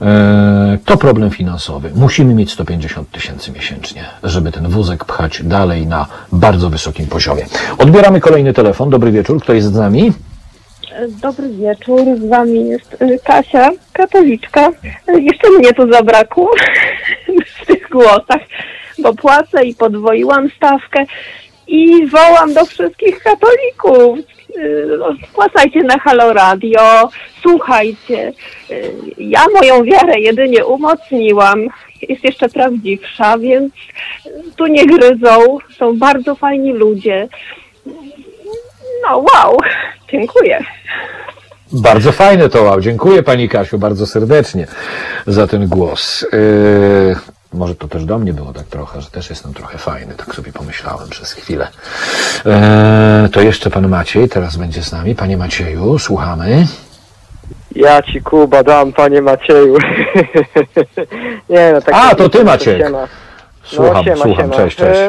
[0.00, 1.90] Eee, To problem finansowy.
[1.94, 7.46] Musimy mieć 150 tysięcy miesięcznie, żeby ten wózek pchać dalej na bardzo wysokim poziomie.
[7.78, 8.90] Odbieramy kolejny telefon.
[8.90, 9.42] Dobry wieczór.
[9.42, 10.12] Kto jest z nami?
[11.22, 14.68] Dobry wieczór, z wami jest y, Kasia, katoliczka.
[15.08, 16.50] Y, Jeszcze mnie tu zabrakło
[17.88, 18.40] głosach,
[18.98, 21.04] bo płacę i podwoiłam stawkę
[21.66, 24.18] i wołam do wszystkich katolików.
[24.56, 27.08] y, no, Wpłacajcie na Halo Radio,
[27.42, 28.32] słuchajcie.
[28.70, 31.68] Y, Ja moją wiarę jedynie umocniłam.
[32.08, 33.72] Jest jeszcze prawdziwsza, więc
[34.56, 35.58] tu nie gryzą.
[35.78, 37.28] Są bardzo fajni ludzie.
[39.02, 39.56] No wow,
[40.12, 40.64] dziękuję.
[41.72, 42.80] Bardzo fajne to, wow.
[42.80, 44.66] Dziękuję Pani Kasiu bardzo serdecznie
[45.26, 46.26] za ten głos.
[46.32, 47.16] Yy,
[47.52, 50.52] może to też do mnie było tak trochę, że też jestem trochę fajny, tak sobie
[50.52, 51.68] pomyślałem przez chwilę.
[52.44, 55.14] Yy, to jeszcze Pan Maciej teraz będzie z nami.
[55.14, 56.66] Panie Macieju, słuchamy.
[57.76, 59.76] Ja ci Kuba dam, panie Macieju.
[61.48, 62.38] nie no, tak A, to ty.
[62.38, 63.08] Siema.
[63.62, 64.52] Słucham, no, siema, słucham.
[64.52, 64.56] siema.
[64.56, 65.00] Cześć, cześć.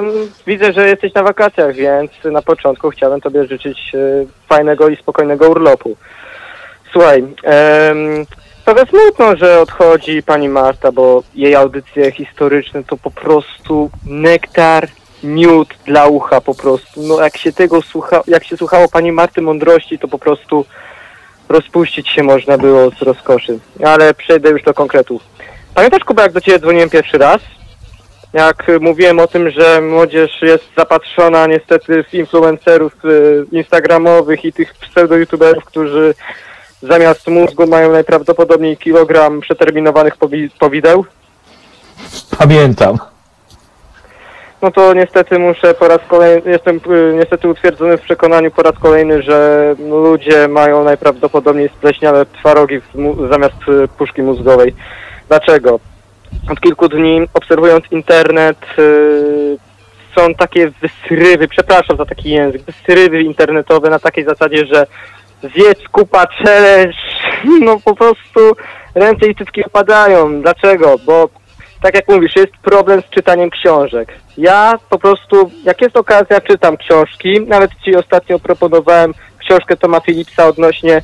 [0.47, 5.49] Widzę, że jesteś na wakacjach, więc na początku chciałem tobie życzyć e, fajnego i spokojnego
[5.49, 5.95] urlopu.
[6.91, 7.23] Słuchaj,
[8.73, 14.87] trochę smutno, że odchodzi pani Marta, bo jej audycje historyczne to po prostu nektar,
[15.23, 17.01] miód dla ucha po prostu.
[17.03, 20.65] No jak się tego słucha, jak się słuchało pani Marty Mądrości, to po prostu
[21.49, 23.59] rozpuścić się można było z rozkoszy.
[23.85, 25.21] Ale przejdę już do konkretów.
[25.75, 27.41] Pamiętasz, Kuba, jak do Ciebie dzwoniłem pierwszy raz?
[28.33, 34.73] Jak mówiłem o tym, że młodzież jest zapatrzona niestety w influencerów y, instagramowych i tych
[34.73, 36.13] pseudo-youtuberów, którzy
[36.81, 41.05] zamiast mózgu mają najprawdopodobniej kilogram przeterminowanych powi- powideł?
[42.37, 42.97] Pamiętam.
[44.61, 48.79] No to niestety muszę po raz kolejny, jestem y, niestety utwierdzony w przekonaniu po raz
[48.79, 54.75] kolejny, że ludzie mają najprawdopodobniej spleśniałe twarogi w mu- zamiast y, puszki mózgowej.
[55.27, 55.79] Dlaczego?
[56.51, 59.57] Od kilku dni obserwując internet y,
[60.15, 64.87] są takie wysrywy, przepraszam za taki język, wysrywy internetowe na takiej zasadzie, że
[65.43, 66.97] zjedz kupa challenge,
[67.65, 68.39] no po prostu
[68.95, 70.41] ręce i cycki opadają.
[70.41, 70.95] Dlaczego?
[71.05, 71.29] Bo
[71.81, 74.13] tak jak mówisz, jest problem z czytaniem książek.
[74.37, 77.41] Ja po prostu, jak jest okazja, czytam książki.
[77.41, 81.01] Nawet Ci ostatnio proponowałem książkę Toma Phillipsa odnośnie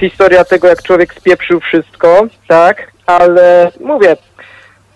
[0.00, 2.92] historia tego, jak człowiek spieprzył wszystko, tak?
[3.06, 4.16] Ale mówię,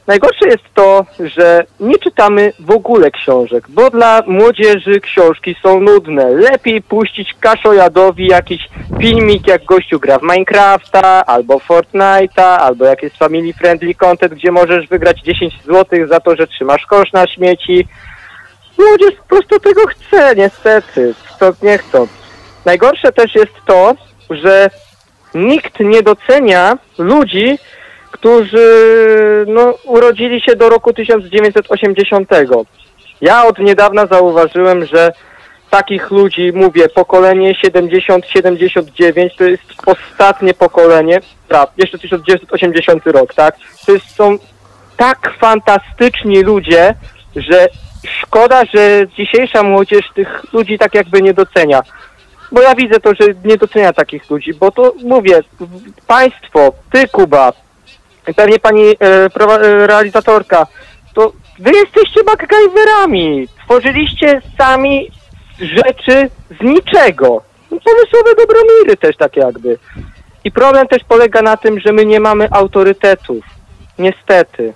[0.08, 6.30] najgorsze jest to, że nie czytamy w ogóle książek, bo dla młodzieży książki są nudne.
[6.30, 8.68] Lepiej puścić kaszojadowi jakiś
[9.00, 14.52] filmik, jak gościu gra w Minecrafta, albo Fortnite'a, albo jak jest family friendly content, gdzie
[14.52, 17.88] możesz wygrać 10 zł za to, że trzymasz kosz na śmieci.
[18.78, 21.14] Młodzież po prostu tego chce, niestety.
[21.34, 22.06] Stąd nie chcą.
[22.64, 23.94] Najgorsze też jest to,
[24.30, 24.70] że
[25.34, 27.58] nikt nie docenia ludzi,
[28.18, 32.28] którzy no, urodzili się do roku 1980.
[33.20, 35.12] Ja od niedawna zauważyłem, że
[35.70, 43.56] takich ludzi, mówię, pokolenie 70-79 to jest ostatnie pokolenie, tak, jeszcze 1980 rok, tak?
[43.86, 44.38] To jest, są
[44.96, 46.94] tak fantastyczni ludzie,
[47.36, 47.68] że
[48.04, 51.82] szkoda, że dzisiejsza młodzież tych ludzi tak jakby nie docenia.
[52.52, 55.40] Bo ja widzę to, że nie docenia takich ludzi, bo to mówię,
[56.06, 57.52] państwo, ty Kuba,
[58.36, 60.66] pewnie pani e, e, realizatorka,
[61.14, 63.48] to wy jesteście MacGyverami.
[63.64, 65.10] Tworzyliście sami
[65.60, 66.30] rzeczy
[66.60, 67.42] z niczego.
[67.70, 69.78] No, Pomysłowe dobromiry też tak jakby.
[70.44, 73.44] I problem też polega na tym, że my nie mamy autorytetów.
[73.98, 74.72] Niestety.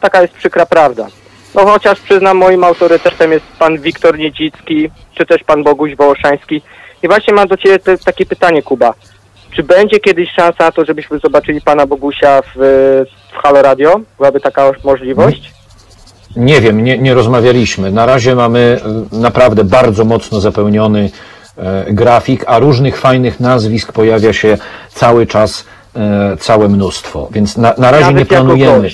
[0.00, 1.06] Taka jest przykra prawda.
[1.54, 6.62] No chociaż przyznam, moim autorytetem jest pan Wiktor Niedzicki, czy też pan Boguś Wołoszański.
[7.02, 8.94] I właśnie mam do ciebie te, takie pytanie, Kuba.
[9.56, 12.58] Czy będzie kiedyś szansa na to, żebyśmy zobaczyli pana Bogusia w,
[13.32, 14.00] w Halo Radio?
[14.16, 15.52] Byłaby taka możliwość?
[16.36, 17.90] Nie wiem, nie, nie rozmawialiśmy.
[17.90, 18.80] Na razie mamy
[19.12, 21.10] e, naprawdę bardzo mocno zapełniony
[21.56, 24.58] e, grafik, a różnych fajnych nazwisk pojawia się
[24.88, 25.64] cały czas
[25.96, 27.28] e, całe mnóstwo.
[27.30, 28.90] Więc na, na razie Nawet nie planujemy.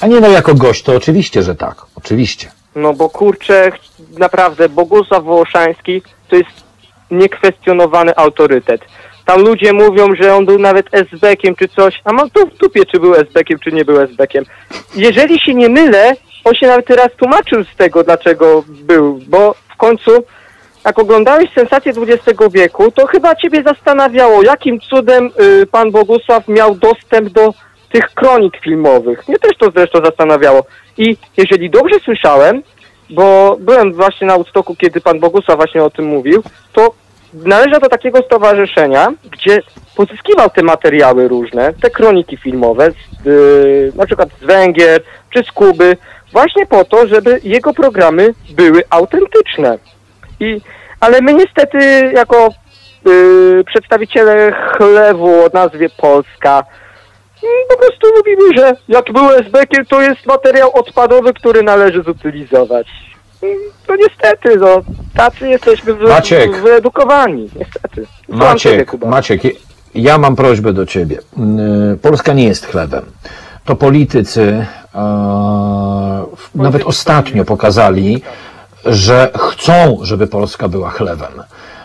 [0.00, 1.76] A nie no, jako gość to oczywiście, że tak.
[1.94, 2.50] Oczywiście.
[2.74, 3.72] No bo kurczę,
[4.18, 6.50] naprawdę, Bogusław Wołoszański to jest
[7.10, 8.80] niekwestionowany autorytet.
[9.24, 12.86] Tam ludzie mówią, że on był nawet SB-kiem czy coś, a mam to w dupie,
[12.86, 14.44] czy był SB-kiem, czy nie był SB-kiem.
[14.94, 16.12] Jeżeli się nie mylę,
[16.44, 20.24] on się nawet teraz tłumaczył z tego, dlaczego był, bo w końcu
[20.84, 25.30] jak oglądałeś sensację XX wieku, to chyba ciebie zastanawiało, jakim cudem
[25.62, 27.54] y, pan Bogusław miał dostęp do
[27.92, 29.28] tych kronik filmowych.
[29.28, 30.64] Mnie też to zresztą zastanawiało.
[30.98, 32.62] I jeżeli dobrze słyszałem,
[33.10, 36.42] bo byłem właśnie na Woodstocku, kiedy pan Bogusław właśnie o tym mówił,
[36.72, 36.94] to
[37.34, 39.58] należał do takiego stowarzyszenia, gdzie
[39.96, 45.02] pozyskiwał te materiały różne, te kroniki filmowe, z, y, na przykład z Węgier
[45.34, 45.96] czy z Kuby,
[46.32, 49.78] właśnie po to, żeby jego programy były autentyczne.
[50.40, 50.60] I,
[51.00, 52.48] ale my niestety jako
[53.08, 56.64] y, przedstawiciele chlewu o nazwie Polska
[57.42, 62.86] mm, po prostu mówimy, że jak był SB-kiem, to jest materiał odpadowy, który należy zutylizować.
[63.42, 63.52] Mm,
[63.86, 64.82] To niestety, no,
[65.16, 66.56] tacy jesteśmy wy, Maciek.
[66.62, 68.06] wyedukowani, niestety.
[68.26, 69.08] Słucham ciebie, Maciek, Kuba.
[69.08, 69.42] Maciek,
[69.94, 71.18] ja mam prośbę do ciebie.
[71.36, 73.02] Yy, Polska nie jest chlebem.
[73.64, 74.98] To politycy e,
[76.36, 78.22] w- nawet ostatnio pokazali,
[78.84, 81.42] że chcą, żeby Polska była chlebem.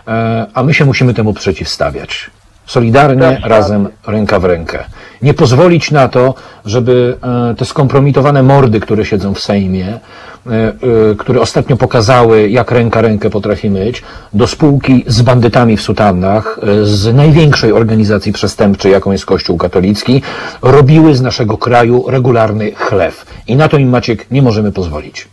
[0.07, 2.29] E, A my się musimy temu przeciwstawiać.
[2.65, 4.79] Solidarnie, razem, ręka w rękę.
[5.21, 6.33] Nie pozwolić na to,
[6.65, 7.17] żeby
[7.51, 10.73] e, te skompromitowane mordy, które siedzą w Sejmie, e, e,
[11.17, 17.15] które ostatnio pokazały, jak ręka rękę potrafi myć, do spółki z bandytami w sutannach, z
[17.15, 20.21] największej organizacji przestępczej, jaką jest Kościół katolicki,
[20.61, 23.25] robiły z naszego kraju regularny chlew.
[23.47, 25.27] I na to im, Maciek, nie możemy pozwolić.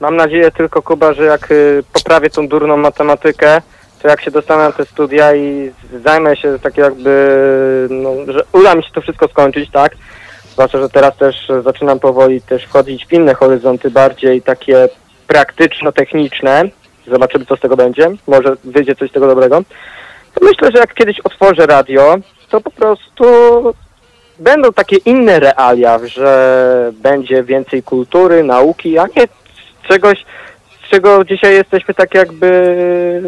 [0.00, 3.62] Mam nadzieję tylko, Kuba, że jak y, poprawię tą durną matematykę,
[4.04, 5.72] to jak się dostanę na te studia i
[6.04, 9.96] zajmę się tak jakby, no, że uda mi się to wszystko skończyć, tak?
[10.52, 14.88] Zwłaszcza, że teraz też zaczynam powoli też wchodzić w inne horyzonty, bardziej takie
[15.26, 16.64] praktyczno-techniczne.
[17.06, 18.10] Zobaczymy, co z tego będzie.
[18.26, 19.62] Może wyjdzie coś z tego dobrego.
[20.34, 22.16] To myślę, że jak kiedyś otworzę radio,
[22.48, 23.24] to po prostu
[24.38, 29.28] będą takie inne realia, że będzie więcej kultury, nauki, a nie
[29.88, 30.24] czegoś,
[30.86, 32.46] z czego dzisiaj jesteśmy tak jakby,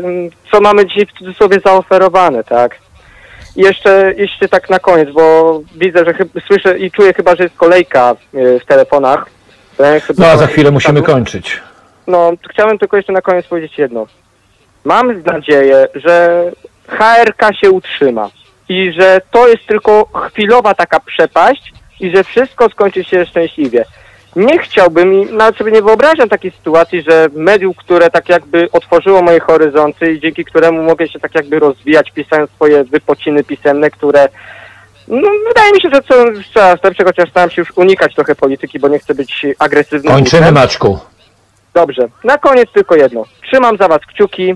[0.04, 2.78] mm, co mamy dzisiaj w cudzysłowie zaoferowane, tak?
[3.56, 6.14] I jeszcze, jeszcze tak na koniec, bo widzę, że
[6.46, 9.26] słyszę i czuję chyba, że jest kolejka y, w telefonach.
[9.78, 11.60] Ja chcę No a za chwilę musimy kończyć.
[12.06, 14.06] No, chciałem tylko jeszcze na koniec powiedzieć jedno.
[14.84, 16.44] Mam nadzieję, że
[16.88, 18.30] HRK się utrzyma
[18.68, 23.84] i że to jest tylko chwilowa taka przepaść i że wszystko skończy się szczęśliwie.
[24.36, 29.22] Nie chciałbym i nawet sobie nie wyobrażam takiej sytuacji, że medium, które tak jakby otworzyło
[29.22, 34.28] moje horyzonty i dzięki któremu mogę się tak jakby rozwijać, pisając swoje wypociny pisemne, które
[35.08, 36.14] no, wydaje mi się, że co,
[36.54, 40.10] coraz lepsze, chociaż staram się już unikać trochę polityki, bo nie chcę być agresywny.
[40.10, 40.98] Kończymy, Maćku.
[41.74, 42.08] Dobrze.
[42.24, 43.24] Na koniec tylko jedno.
[43.46, 44.54] Trzymam za was kciuki.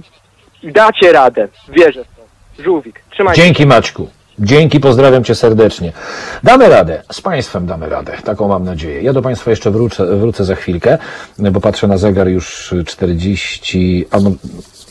[0.63, 1.49] Dacie radę.
[1.69, 2.63] Wierzę w to.
[2.63, 3.01] Żółwik.
[3.11, 4.11] Trzymajcie Dzięki Maćku.
[4.41, 5.93] Dzięki, pozdrawiam Cię serdecznie.
[6.43, 9.03] Damy radę, z Państwem damy radę, taką mam nadzieję.
[9.03, 10.99] Ja do Państwa jeszcze wrócę, wrócę za chwilkę,
[11.39, 14.31] bo patrzę na zegar już 40, a no,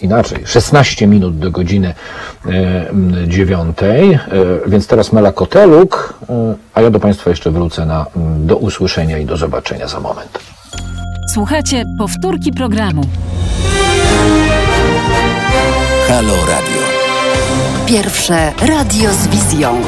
[0.01, 1.93] inaczej, 16 minut do godziny
[2.45, 2.85] e,
[3.27, 4.19] dziewiątej, e,
[4.67, 8.05] więc teraz Mela Koteluk, e, a ja do Państwa jeszcze wrócę na,
[8.37, 10.39] do usłyszenia i do zobaczenia za moment.
[11.33, 13.01] Słuchajcie powtórki programu.
[16.07, 16.98] Halo Radio.
[17.89, 19.81] Pierwsze radio z wizją.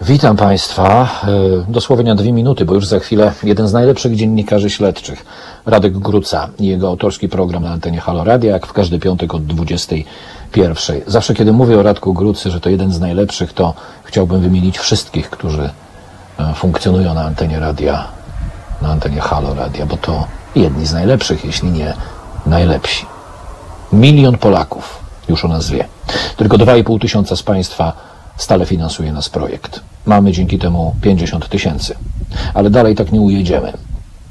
[0.00, 1.08] Witam Państwa.
[1.68, 5.24] E, Dosłownie na dwie minuty, bo już za chwilę jeden z najlepszych dziennikarzy śledczych,
[5.66, 9.46] Radek Gruca i jego autorski program na antenie Halo Radia, jak w każdy piątek od
[9.46, 11.00] 21.
[11.06, 13.74] Zawsze kiedy mówię o Radku Grucy, że to jeden z najlepszych, to
[14.04, 15.70] chciałbym wymienić wszystkich, którzy
[16.38, 18.08] e, funkcjonują na antenie radia,
[18.82, 21.94] na antenie Halo Radia, bo to jedni z najlepszych, jeśli nie
[22.46, 23.06] najlepsi.
[23.92, 25.84] Milion Polaków już o nas wie.
[26.36, 27.92] Tylko 2,5 tysiąca z Państwa
[28.36, 29.80] stale finansuje nas projekt.
[30.06, 31.94] Mamy dzięki temu 50 tysięcy.
[32.54, 33.72] Ale dalej tak nie ujedziemy.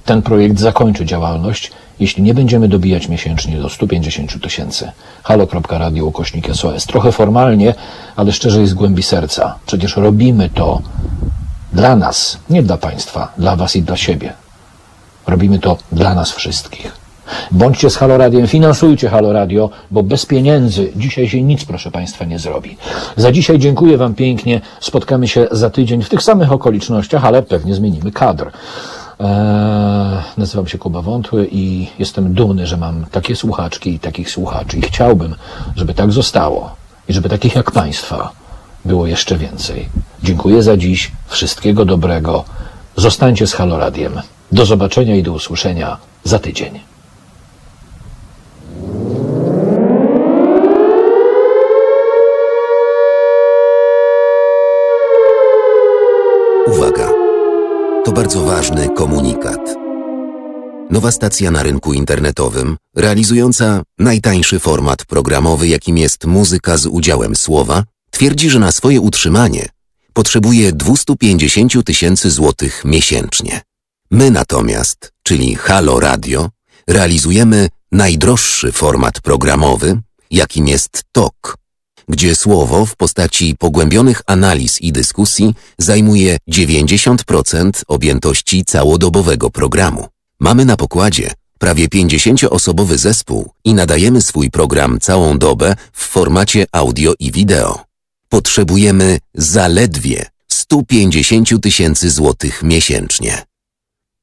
[0.06, 4.92] Ten projekt zakończy działalność, jeśli nie będziemy dobijać miesięcznie do 150 tysięcy.
[5.24, 6.86] halo.radio ukośnik SOS.
[6.86, 7.74] Trochę formalnie,
[8.16, 9.56] ale szczerze i z głębi serca.
[9.66, 10.82] Przecież robimy to
[11.74, 14.34] dla nas, nie dla Państwa, dla Was i dla siebie.
[15.30, 16.92] Robimy to dla nas wszystkich.
[17.52, 22.26] Bądźcie z Halo Radiem, finansujcie Halo Radio, bo bez pieniędzy dzisiaj się nic, proszę Państwa,
[22.26, 22.78] nie zrobi.
[23.18, 24.62] Za dzisiaj dziękuję Wam pięknie.
[24.80, 28.52] Spotkamy się za tydzień w tych samych okolicznościach, ale pewnie zmienimy kadr.
[29.20, 29.28] Eee,
[30.38, 34.78] nazywam się Kuba Wątły i jestem dumny, że mam takie słuchaczki i takich słuchaczy.
[34.78, 35.36] I chciałbym,
[35.76, 36.76] żeby tak zostało
[37.10, 38.32] i żeby takich jak Państwa
[38.86, 39.90] było jeszcze więcej.
[40.24, 41.12] Dziękuję za dziś.
[41.28, 42.44] Wszystkiego dobrego.
[42.96, 44.22] Zostańcie z Halo Radiem.
[44.52, 46.80] Do zobaczenia i do usłyszenia za tydzień.
[56.68, 57.10] Uwaga!
[58.06, 59.76] To bardzo ważny komunikat.
[60.90, 67.84] Nowa stacja na rynku internetowym, realizująca najtańszy format programowy, jakim jest muzyka z udziałem słowa,
[68.12, 69.70] twierdzi, że na swoje utrzymanie
[70.14, 73.69] potrzebuje 250 tysięcy złotych miesięcznie.
[74.12, 76.50] My natomiast, czyli Halo Radio,
[76.88, 81.58] realizujemy najdroższy format programowy, jakim jest TOK,
[82.08, 90.08] gdzie słowo w postaci pogłębionych analiz i dyskusji zajmuje 90% objętości całodobowego programu.
[90.40, 97.14] Mamy na pokładzie prawie 50-osobowy zespół i nadajemy swój program całą dobę w formacie audio
[97.20, 97.86] i wideo.
[98.30, 103.50] Potrzebujemy zaledwie 150 tysięcy złotych miesięcznie.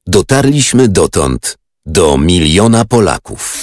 [0.07, 3.57] Dotarliśmy dotąd do miliona Polaków,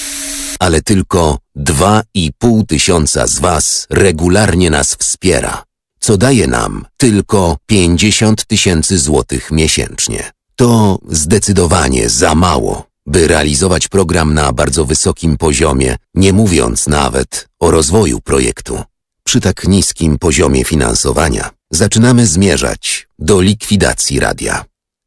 [0.59, 5.65] ale tylko 2,5 tysiąca z Was regularnie nas wspiera,
[6.01, 10.31] co daje nam tylko 50 tysięcy złotych miesięcznie.
[10.57, 17.71] To zdecydowanie za mało, by realizować program na bardzo wysokim poziomie, nie mówiąc nawet o
[17.71, 18.83] rozwoju projektu.
[19.25, 24.65] Przy tak niskim poziomie finansowania zaczynamy zmierzać do likwidacji radia.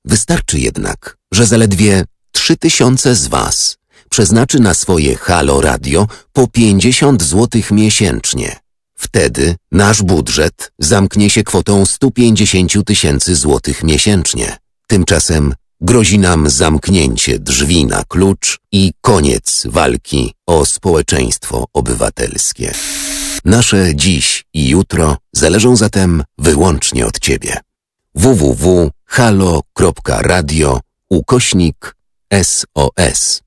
[0.07, 3.77] Wystarczy jednak, że zaledwie 3000 z Was
[4.09, 8.55] przeznaczy na swoje Halo Radio po 50 zł miesięcznie.
[8.97, 14.57] Wtedy nasz budżet zamknie się kwotą 150 tysięcy złotych miesięcznie.
[14.88, 22.73] Tymczasem grozi nam zamknięcie drzwi na klucz i koniec walki o społeczeństwo obywatelskie.
[23.45, 27.57] Nasze dziś i jutro zależą zatem wyłącznie od Ciebie.
[29.09, 30.79] www.halo.radio
[31.09, 31.95] ukośnik
[32.43, 33.41] SOS